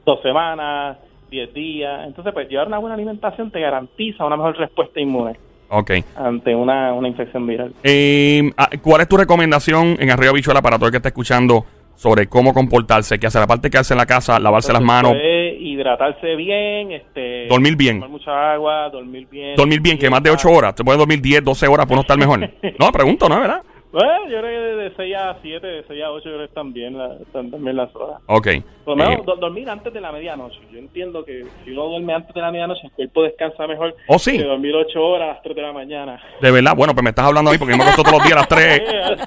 dos 0.05 0.21
semanas, 0.21 0.97
diez 1.29 1.53
días. 1.53 2.07
Entonces, 2.07 2.33
pues 2.33 2.47
llevar 2.49 2.67
una 2.67 2.77
buena 2.79 2.95
alimentación 2.95 3.51
te 3.51 3.59
garantiza 3.59 4.25
una 4.25 4.37
mejor 4.37 4.57
respuesta 4.57 4.99
inmune 5.01 5.37
Ok. 5.69 5.91
ante 6.15 6.55
una, 6.55 6.93
una 6.93 7.09
infección 7.09 7.45
viral. 7.45 7.73
Eh, 7.83 8.49
ah, 8.57 8.69
¿Cuál 8.81 9.01
es 9.01 9.09
tu 9.09 9.17
recomendación 9.17 9.97
en 9.99 10.09
Arriba 10.11 10.31
Bichuela 10.31 10.61
para 10.61 10.77
todo 10.77 10.85
el 10.87 10.91
que 10.91 10.97
está 10.97 11.09
escuchando 11.09 11.65
sobre 11.99 12.27
cómo 12.27 12.53
comportarse? 12.53 13.19
¿Qué 13.19 13.27
hacer? 13.27 13.41
Aparte 13.41 13.63
de 13.67 13.71
quedarse 13.71 13.93
en 13.93 13.97
la 13.97 14.05
casa, 14.05 14.39
lavarse 14.39 14.71
las 14.71 14.81
manos, 14.81 15.11
puede 15.11 15.55
hidratarse 15.59 16.33
bien, 16.37 16.93
este, 16.93 17.47
Dormir 17.47 17.75
bien. 17.75 17.97
tomar 17.97 18.09
mucha 18.09 18.53
agua, 18.53 18.89
dormir 18.89 19.27
bien. 19.29 19.57
dormir 19.57 19.81
bien, 19.81 19.97
que 19.97 20.09
más 20.09 20.23
de 20.23 20.29
8 20.31 20.49
horas. 20.49 20.75
Te 20.75 20.83
puedes 20.85 20.97
dormir 20.97 21.19
10, 21.21 21.43
12 21.43 21.67
horas 21.67 21.85
para 21.85 21.95
no 21.95 22.01
estar 22.01 22.17
mejor. 22.17 22.39
No, 22.79 22.89
pregunto, 22.93 23.27
¿no? 23.27 23.41
¿Verdad? 23.41 23.61
Bueno, 23.91 24.29
yo 24.29 24.39
creo 24.39 24.43
que 24.77 24.83
de 24.83 24.93
6 24.95 25.15
a 25.15 25.37
7, 25.41 25.65
de 25.65 25.83
6 25.87 26.03
a 26.03 26.11
8 26.11 26.23
yo 26.25 26.35
creo 26.35 26.37
que 26.39 26.45
están 26.45 26.73
bien, 26.73 26.95
la- 26.95 27.15
están 27.15 27.49
también 27.49 27.75
las 27.75 27.89
horas. 27.95 28.21
Ok. 28.27 28.47
Por 28.85 28.95
lo 28.97 29.03
menos 29.03 29.19
Eh, 29.21 29.23
do- 29.25 29.35
dormir 29.37 29.67
antes 29.67 29.91
de 29.91 29.99
la 30.01 30.11
medianoche. 30.11 30.59
Yo 30.71 30.77
entiendo 30.77 31.25
que 31.25 31.43
si 31.65 31.71
uno 31.71 31.85
duerme 31.85 32.13
antes 32.13 32.33
de 32.35 32.39
la 32.41 32.51
medianoche, 32.51 32.81
el 32.85 32.91
cuerpo 32.91 33.23
descansa 33.23 33.65
mejor 33.65 33.95
¿Oh, 34.07 34.19
sí? 34.19 34.37
que 34.37 34.43
dormir 34.43 34.75
8 34.75 35.01
horas 35.03 35.29
a 35.29 35.33
las 35.33 35.41
3 35.41 35.55
de 35.55 35.61
la 35.63 35.73
mañana. 35.73 36.21
de 36.39 36.51
verdad, 36.51 36.75
bueno, 36.75 36.93
pues 36.93 37.03
me 37.03 37.09
estás 37.09 37.25
hablando 37.25 37.49
a 37.49 37.53
mí 37.53 37.57
porque 37.57 37.73
yo 37.73 37.77
me 37.77 37.83
acosté 37.83 38.03
todos 38.03 38.17
los 38.19 38.23
días 38.27 38.33
a 38.37 38.39
las 38.41 38.47
3. 38.47 38.81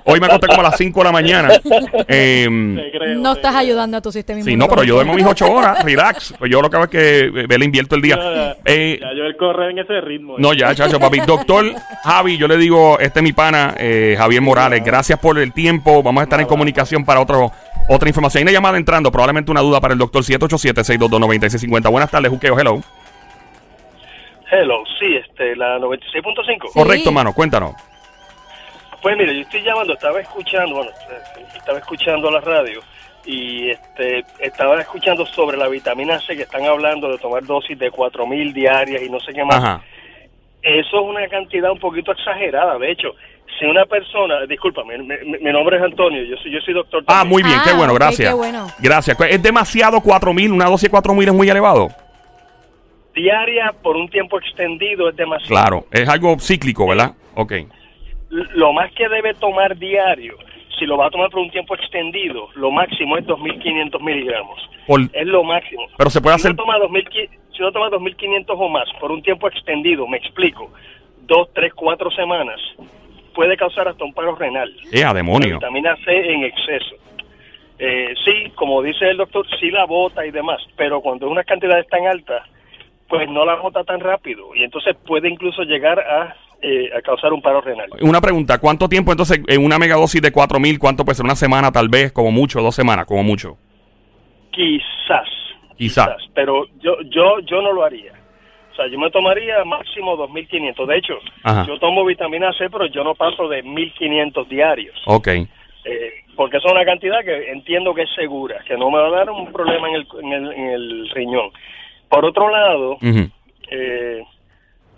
Hoy 0.05 0.20
me 0.20 0.27
acosté 0.27 0.46
como 0.46 0.61
a 0.61 0.64
las 0.64 0.77
5 0.77 1.01
de 1.01 1.05
la 1.05 1.12
mañana. 1.12 1.48
Eh, 2.09 2.46
creo, 2.92 3.14
No 3.18 3.33
estás 3.33 3.51
creo. 3.53 3.61
ayudando 3.62 3.96
a 3.96 4.01
tu 4.01 4.12
sistema 4.12 4.42
sí, 4.42 4.57
no, 4.57 4.68
pero 4.68 4.85
yo 4.85 4.94
duermo 4.94 5.14
mis 5.14 5.27
8 5.27 5.51
horas, 5.53 5.85
relax. 5.85 6.35
Pues 6.38 6.51
yo 6.51 6.62
lo 6.62 6.70
que 6.70 6.77
hago 6.77 6.85
es 6.85 6.90
que 6.90 7.18
eh, 7.27 7.59
le 7.59 7.64
invierto 7.64 7.96
el 7.96 8.03
día. 8.03 8.16
ya, 8.16 8.57
Eh, 8.64 8.98
ya 9.01 9.12
yo 9.12 9.25
el 9.25 9.37
correr 9.37 9.70
en 9.70 9.79
ese 9.81 10.01
ritmo. 10.01 10.37
No, 10.38 10.53
ya, 10.55 10.72
chacho, 10.75 11.01
papi. 11.01 11.18
Doctor 11.27 11.64
Javi, 12.05 12.37
yo 12.38 12.46
le 12.48 12.57
digo, 12.57 12.98
este 13.01 13.18
es 13.20 13.22
mi 13.25 13.33
pana, 13.33 13.75
eh, 13.79 14.14
Javier 14.16 14.42
Morales. 14.53 14.85
Gracias 14.85 15.19
por 15.19 15.38
el 15.38 15.51
tiempo. 15.55 16.03
Vamos 16.03 16.21
a 16.21 16.25
estar 16.25 16.38
en 16.38 16.47
comunicación 16.47 17.07
para 17.07 17.21
otro, 17.21 17.51
otra 17.88 18.07
información. 18.07 18.41
Hay 18.41 18.43
una 18.43 18.53
llamada 18.53 18.77
entrando, 18.77 19.11
probablemente 19.11 19.51
una 19.51 19.62
duda 19.62 19.81
para 19.81 19.95
el 19.95 19.99
doctor 19.99 20.23
787-622-9650. 20.25 21.91
Buenas 21.91 22.11
tardes, 22.11 22.31
Juqueo. 22.31 22.59
Hello. 22.59 22.83
Hello, 24.51 24.85
sí, 25.01 25.17
este, 25.17 25.57
la 25.57 25.79
96.5. 25.79 26.45
Sí. 26.45 26.59
Correcto, 26.75 27.11
mano. 27.12 27.33
Cuéntanos. 27.33 27.73
Pues 29.01 29.17
mire, 29.17 29.35
yo 29.35 29.41
estoy 29.41 29.62
llamando, 29.62 29.95
estaba 29.95 30.21
escuchando, 30.21 30.77
bueno, 30.77 30.91
estaba 31.57 31.79
escuchando 31.79 32.31
la 32.31 32.41
radio 32.41 32.81
y 33.25 33.71
este, 33.71 34.23
estaba 34.38 34.79
escuchando 34.83 35.25
sobre 35.25 35.57
la 35.57 35.69
vitamina 35.69 36.21
C 36.21 36.37
que 36.37 36.43
están 36.43 36.67
hablando 36.67 37.11
de 37.11 37.17
tomar 37.17 37.43
dosis 37.45 37.79
de 37.79 37.91
4.000 37.91 38.53
diarias 38.53 39.03
y 39.03 39.09
no 39.09 39.19
sé 39.19 39.33
qué 39.33 39.45
más. 39.45 39.57
Ajá. 39.57 39.83
Eso 40.62 41.01
es 41.01 41.09
una 41.09 41.27
cantidad 41.29 41.73
un 41.73 41.81
poquito 41.81 42.12
exagerada. 42.12 42.79
De 42.79 42.93
hecho, 42.93 43.15
si 43.62 43.70
una 43.70 43.85
persona, 43.87 44.44
disculpa, 44.46 44.83
mi, 44.85 44.98
mi- 44.98 45.38
mi 45.40 45.53
nombre 45.53 45.77
es 45.77 45.83
Antonio, 45.83 46.22
yo 46.25 46.37
soy, 46.37 46.51
yo 46.53 46.61
soy 46.61 46.75
doctor. 46.75 47.05
Ah, 47.07 47.25
muy 47.25 47.42
bien, 47.42 47.57
qué 47.64 47.70
Ah, 47.70 47.77
bueno, 47.77 47.94
gracias. 47.94 48.29
qué 48.31 48.35
bueno. 48.35 48.66
Gracias. 48.81 49.16
Es 49.31 49.42
demasiado 49.42 50.01
4000, 50.01 50.51
una 50.53 50.66
dosis 50.66 50.85
de 50.88 50.90
4000 50.90 51.29
es 51.29 51.35
muy 51.35 51.48
elevado. 51.48 51.88
Diaria 53.14 53.72
por 53.83 53.96
un 53.96 54.09
tiempo 54.09 54.38
extendido 54.38 55.09
es 55.09 55.16
demasiado. 55.16 55.48
Claro, 55.55 55.85
es 55.90 56.09
algo 56.09 56.38
cíclico, 56.38 56.88
¿verdad? 56.88 57.12
Ok. 57.35 57.53
lo 58.55 58.72
más 58.72 58.90
que 58.94 59.07
debe 59.11 59.35
tomar 59.35 59.77
diario, 59.77 60.38
si 60.79 60.87
lo 60.87 60.96
va 60.96 61.09
a 61.09 61.11
tomar 61.11 61.29
por 61.29 61.40
un 61.40 61.51
tiempo 61.51 61.75
extendido, 61.75 62.48
lo 62.55 62.70
máximo 62.70 63.18
es 63.18 63.27
2.500 63.27 64.01
miligramos. 64.01 64.59
Por- 64.87 65.03
Es 65.12 65.27
lo 65.27 65.44
máximo. 65.44 65.83
pero 65.98 66.09
se 66.09 66.20
puede 66.22 66.37
si 66.38 66.40
hacer. 66.48 66.53
Uno 66.53 66.62
toma 66.64 66.79
2.500 66.79 67.29
si 67.55 67.61
uno 67.62 67.72
toma 67.72 67.90
2.500 67.90 68.57
o 68.59 68.68
más 68.70 68.88
por 68.98 69.12
un 69.12 69.22
tiempo 69.22 69.46
extendido, 69.48 70.07
me 70.09 70.16
explico, 70.16 70.70
dos, 71.27 71.48
tres, 71.55 71.75
cuatro 71.75 72.11
semanas, 72.11 72.59
puede 73.35 73.57
causar 73.57 73.88
hasta 73.88 74.05
un 74.05 74.12
paro 74.12 74.35
renal. 74.37 74.71
¡Eh, 74.92 75.03
a 75.05 75.09
La 75.09 75.14
demonio! 75.14 75.55
vitamina 75.57 75.97
C 76.05 76.33
en 76.33 76.45
exceso. 76.45 76.97
Eh, 77.79 78.14
sí, 78.25 78.51
como 78.55 78.81
dice 78.83 79.09
el 79.09 79.16
doctor, 79.16 79.45
sí 79.59 79.71
la 79.71 79.85
bota 79.87 80.25
y 80.25 80.31
demás, 80.31 80.61
pero 80.77 81.01
cuando 81.01 81.29
unas 81.29 81.45
cantidades 81.47 81.88
tan 81.88 82.07
altas, 82.07 82.42
pues 83.09 83.29
no 83.29 83.45
la 83.45 83.57
bota 83.57 83.83
tan 83.85 84.01
rápido 84.01 84.55
y 84.55 84.62
entonces 84.62 84.97
puede 85.07 85.29
incluso 85.29 85.62
llegar 85.62 85.99
a, 85.99 86.37
eh, 86.62 86.90
a 86.97 87.01
causar 87.03 87.33
un 87.33 87.42
paro 87.42 87.61
renal. 87.61 87.88
Una 88.01 88.21
pregunta, 88.21 88.59
¿cuánto 88.59 88.88
tiempo 88.88 89.11
entonces 89.11 89.40
en 89.49 89.64
una 89.64 89.79
megadosis 89.79 90.23
de 90.23 90.31
4000, 90.31 90.79
cuánto 90.79 91.05
puede 91.05 91.16
ser? 91.16 91.25
¿Una 91.25 91.35
semana 91.35 91.73
tal 91.73 91.88
vez? 91.88 92.12
Como 92.12 92.31
mucho, 92.31 92.62
dos 92.62 92.75
semanas, 92.75 93.05
como 93.07 93.23
mucho. 93.25 93.57
Quizás. 94.53 95.29
Quizás. 95.77 96.09
Pero 96.35 96.66
yo, 96.81 96.97
yo, 97.11 97.40
yo 97.40 97.61
no 97.62 97.73
lo 97.73 97.85
haría. 97.85 98.12
O 98.73 98.75
sea, 98.75 98.87
yo 98.89 98.99
me 98.99 99.11
tomaría 99.11 99.63
máximo 99.65 100.17
2.500. 100.17 100.87
De 100.87 100.97
hecho, 100.97 101.19
Ajá. 101.43 101.67
yo 101.67 101.79
tomo 101.79 102.05
vitamina 102.05 102.53
C, 102.55 102.71
pero 102.71 102.87
yo 102.87 103.05
no 103.05 103.15
paso 103.15 103.49
de 103.49 103.63
1.500 103.63 104.49
diarios. 104.49 104.97
Ok. 105.07 105.29
Eh, 105.29 106.13
porque 106.37 106.57
es 106.57 106.65
una 106.65 106.85
cantidad 106.85 107.23
que 107.23 107.51
entiendo 107.51 107.93
que 107.93 108.03
es 108.03 108.11
segura, 108.15 108.61
que 108.67 108.77
no 108.77 108.91
me 108.91 108.99
va 108.99 109.09
a 109.09 109.11
dar 109.11 109.31
un 109.31 109.53
problema 109.53 109.89
en 109.91 109.97
el, 109.97 110.07
en 110.23 110.33
el, 110.33 110.53
en 110.53 110.67
el 110.71 111.11
riñón. 111.11 111.51
Por 112.09 112.25
otro 112.25 112.49
lado, 112.51 112.97
eh, 113.71 114.23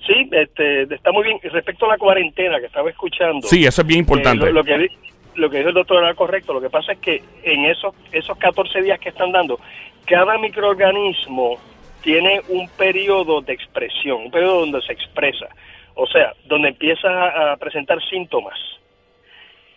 sí, 0.07 0.29
este, 0.31 0.83
está 0.95 1.11
muy 1.11 1.25
bien. 1.25 1.39
Respecto 1.43 1.87
a 1.87 1.91
la 1.91 1.99
cuarentena 1.99 2.61
que 2.61 2.67
estaba 2.67 2.91
escuchando. 2.91 3.47
Sí, 3.47 3.65
eso 3.67 3.83
es 3.83 3.87
bien 3.87 4.01
importante. 4.01 4.45
eh, 4.45 4.53
lo, 4.53 4.63
lo 4.63 4.65
que 4.65 4.89
lo 5.37 5.51
que 5.51 5.57
dijo 5.59 5.69
el 5.71 5.75
doctor 5.75 6.03
era 6.03 6.15
correcto. 6.15 6.53
Lo 6.53 6.61
que 6.61 6.71
pasa 6.71 6.93
es 6.93 6.99
que 6.99 7.23
en 7.43 7.65
esos, 7.65 7.95
esos 8.13 8.37
14 8.39 8.83
días 8.83 9.01
que 9.01 9.09
están 9.09 9.33
dando, 9.33 9.59
cada 10.07 10.39
microorganismo 10.39 11.59
tiene 12.05 12.43
un 12.49 12.69
periodo 12.69 13.41
de 13.41 13.55
expresión, 13.55 14.25
un 14.27 14.31
periodo 14.31 14.61
donde 14.61 14.83
se 14.83 14.93
expresa. 14.93 15.49
O 15.95 16.07
sea, 16.07 16.35
donde 16.45 16.69
empieza 16.69 17.53
a 17.53 17.57
presentar 17.57 17.99
síntomas. 18.09 18.59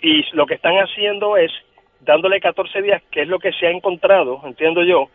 Y 0.01 0.23
lo 0.35 0.45
que 0.45 0.55
están 0.55 0.75
haciendo 0.75 1.37
es 1.37 1.51
dándole 2.01 2.39
14 2.39 2.81
días, 2.81 3.01
que 3.09 3.21
es 3.21 3.27
lo 3.27 3.39
que 3.39 3.53
se 3.53 3.67
ha 3.67 3.71
encontrado, 3.71 4.41
entiendo 4.45 4.83
yo, 4.83 5.09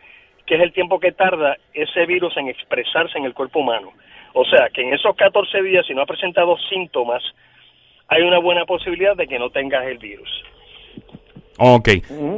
que 0.47 0.57
es 0.57 0.61
el 0.61 0.73
tiempo 0.73 0.99
que 0.99 1.13
tarda 1.13 1.57
ese 1.75 2.07
virus 2.07 2.37
en 2.37 2.49
expresarse 2.49 3.19
en 3.19 3.25
el 3.25 3.35
cuerpo 3.35 3.61
humano. 3.61 3.93
O 4.33 4.45
sea, 4.45 4.71
que 4.71 4.83
en 4.83 4.95
esos 4.95 5.15
14 5.15 5.63
días, 5.63 5.87
si 5.87 5.95
no 5.95 6.03
ha 6.03 6.07
presentado 6.07 6.57
síntomas, 6.71 7.23
hay 8.09 8.23
una 8.23 8.39
buena 8.39 8.65
posibilidad 8.65 9.15
de 9.17 9.29
que 9.29 9.39
no 9.39 9.51
tengas 9.51 9.87
el 9.87 9.99
virus. 9.99 10.31
Ok. 11.59 11.89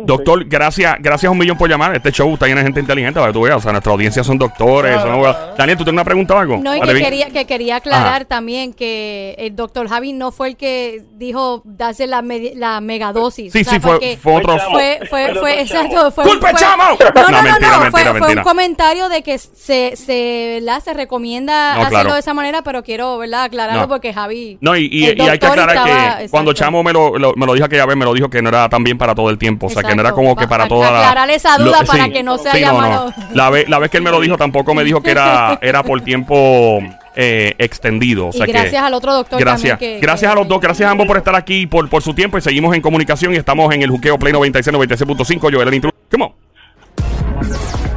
Doctor, 0.05 0.45
gracias, 0.47 0.97
gracias 1.01 1.31
un 1.33 1.39
millón 1.39 1.57
por 1.57 1.69
llamar. 1.71 1.95
Este 1.97 2.11
show 2.13 2.33
está 2.35 2.47
lleno 2.47 2.59
de 2.59 2.65
gente 2.65 2.81
inteligente, 2.81 3.19
para 3.19 3.29
que 3.33 3.33
tú 3.33 3.43
veas. 3.43 3.57
O 3.57 3.61
sea, 3.61 3.73
nuestra 3.73 3.93
audiencia 3.93 4.23
son 4.25 4.39
doctores. 4.39 5.01
son. 5.01 5.23
Daniel, 5.57 5.79
¿tú 5.79 5.85
tienes 5.85 5.95
una 5.95 6.05
pregunta 6.05 6.35
o 6.35 6.39
algo? 6.39 6.59
No, 6.59 6.77
y 6.77 6.81
que 6.81 6.93
bien. 6.93 7.05
quería, 7.05 7.31
que 7.31 7.47
quería 7.47 7.77
aclarar 7.77 8.17
Ajá. 8.23 8.25
también 8.27 8.73
que 8.75 9.35
el 9.39 9.57
doctor 9.57 9.89
Javi 9.89 10.13
no 10.13 10.31
fue 10.33 10.49
el 10.49 10.57
que 10.57 11.03
dijo 11.15 11.63
darse 11.65 12.07
la, 12.07 12.21
me- 12.23 12.53
la 12.55 12.81
megadosis. 12.81 13.53
Sí, 13.53 13.61
O 13.61 13.65
sea, 13.65 13.73
sí, 13.75 13.81
fue, 13.81 14.17
fue 14.21 14.35
otro. 14.35 14.59
Chamo. 14.59 14.71
Fue, 14.73 15.01
fue, 15.09 15.35
fue, 15.37 15.61
exacto. 15.63 16.11
Fue, 16.11 16.25
¡Culpa, 16.25 16.51
fue- 16.51 16.61
Chamo! 16.61 16.85
No, 17.15 17.23
no, 17.23 17.23
No, 17.23 17.31
no, 17.31 17.43
mentira, 17.43 17.71
no, 17.77 17.81
mentira, 17.81 17.91
fue, 18.11 18.21
mentira. 18.21 18.41
un 18.43 18.45
comentario 18.45 19.09
de 19.09 19.23
que 19.23 19.39
se, 19.39 19.97
se, 19.97 20.61
¿verdad? 20.61 20.83
se 20.83 20.93
recomienda 20.93 21.75
No, 21.75 21.81
hacerlo 21.83 21.89
claro. 22.01 22.15
de 22.15 22.21
esa 22.21 22.35
manera, 22.35 22.63
pero 22.63 22.83
quiero, 22.83 23.17
¿verdad? 23.19 23.45
Aclararlo 23.45 23.83
No. 23.83 23.89
porque 23.89 24.13
Javi. 24.13 24.59
No, 24.61 24.77
y, 24.77 24.89
y- 24.91 25.05
hay 25.07 25.15
que 25.17 25.23
doctor 25.47 25.51
aclarar 25.61 25.77
estaba- 25.77 26.19
que 26.19 26.29
cuando. 26.29 26.53
Chamo 26.55 26.83
me 26.85 26.93
lo, 26.93 27.19
lo- 27.19 27.33
me 27.37 27.47
lo 27.47 27.55
dijo 27.55 27.67
aquella 27.67 27.85
vez, 27.87 27.97
me 27.97 28.05
lo 28.05 28.13
dijo 28.15 28.29
que 28.31 28.41
no 28.41 28.49
era 28.49 28.69
también 28.69 28.97
para 28.97 29.04
todo 29.13 29.29
el 29.31 29.39
tiempo. 29.39 29.67
O 29.67 29.71
sea, 29.71 29.83
que 29.83 29.89
no 29.97 30.03
era 30.03 30.11
Exacto. 30.11 30.15
como 30.23 30.37
que 30.37 30.47
para 30.47 30.65
Pa- 30.65 30.69
toda 30.69 30.93
la. 30.93 31.01
aclarar 31.01 31.31
esa 31.31 31.59
duda 31.59 31.81
para 31.85 32.11
que 32.11 32.23
no 32.23 32.39
se 32.39 32.49
haya 32.49 32.73
malo. 32.73 33.13
La, 33.33 33.51
vez, 33.51 33.69
la 33.69 33.81
vez 33.81 33.91
que 33.91 33.97
él 33.97 34.05
me 34.05 34.13
lo 34.13 34.21
dijo, 34.21 34.37
tampoco 34.37 34.73
me 34.73 34.85
dijo 34.85 35.03
que 35.03 35.11
era, 35.11 35.59
era 35.63 35.83
por 35.83 36.01
tiempo 36.03 36.79
eh, 37.17 37.55
extendido. 37.59 38.29
O 38.29 38.33
sea 38.33 38.47
y 38.47 38.53
gracias 38.53 38.71
que, 38.71 38.79
al 38.79 38.95
otro 38.95 39.13
doctor 39.15 39.41
Gracias. 39.41 39.77
que- 39.81 39.99
gracias 39.99 40.31
que- 40.31 40.33
a 40.33 40.41
los 40.41 40.47
dos, 40.47 40.61
gracias 40.61 40.89
a 40.89 40.93
ambos 40.93 41.09
por 41.09 41.17
estar 41.17 41.35
aquí, 41.35 41.67
por, 41.67 41.89
por 41.89 42.03
su 42.03 42.15
tiempo 42.15 42.39
y 42.39 42.41
seguimos 42.41 42.75
en 42.77 42.81
comunicación 42.83 43.35
y 43.35 43.37
estamos 43.37 43.75
en 43.75 43.83
el 43.83 43.91
Juqueo 43.91 44.17
Play 44.19 44.33
96, 44.33 44.75
96.5. 44.77 45.51
Yo 45.51 45.61
era 45.61 45.69
el 45.71 45.75
intro. 45.75 45.91
Come 46.11 46.25
on. 46.27 47.94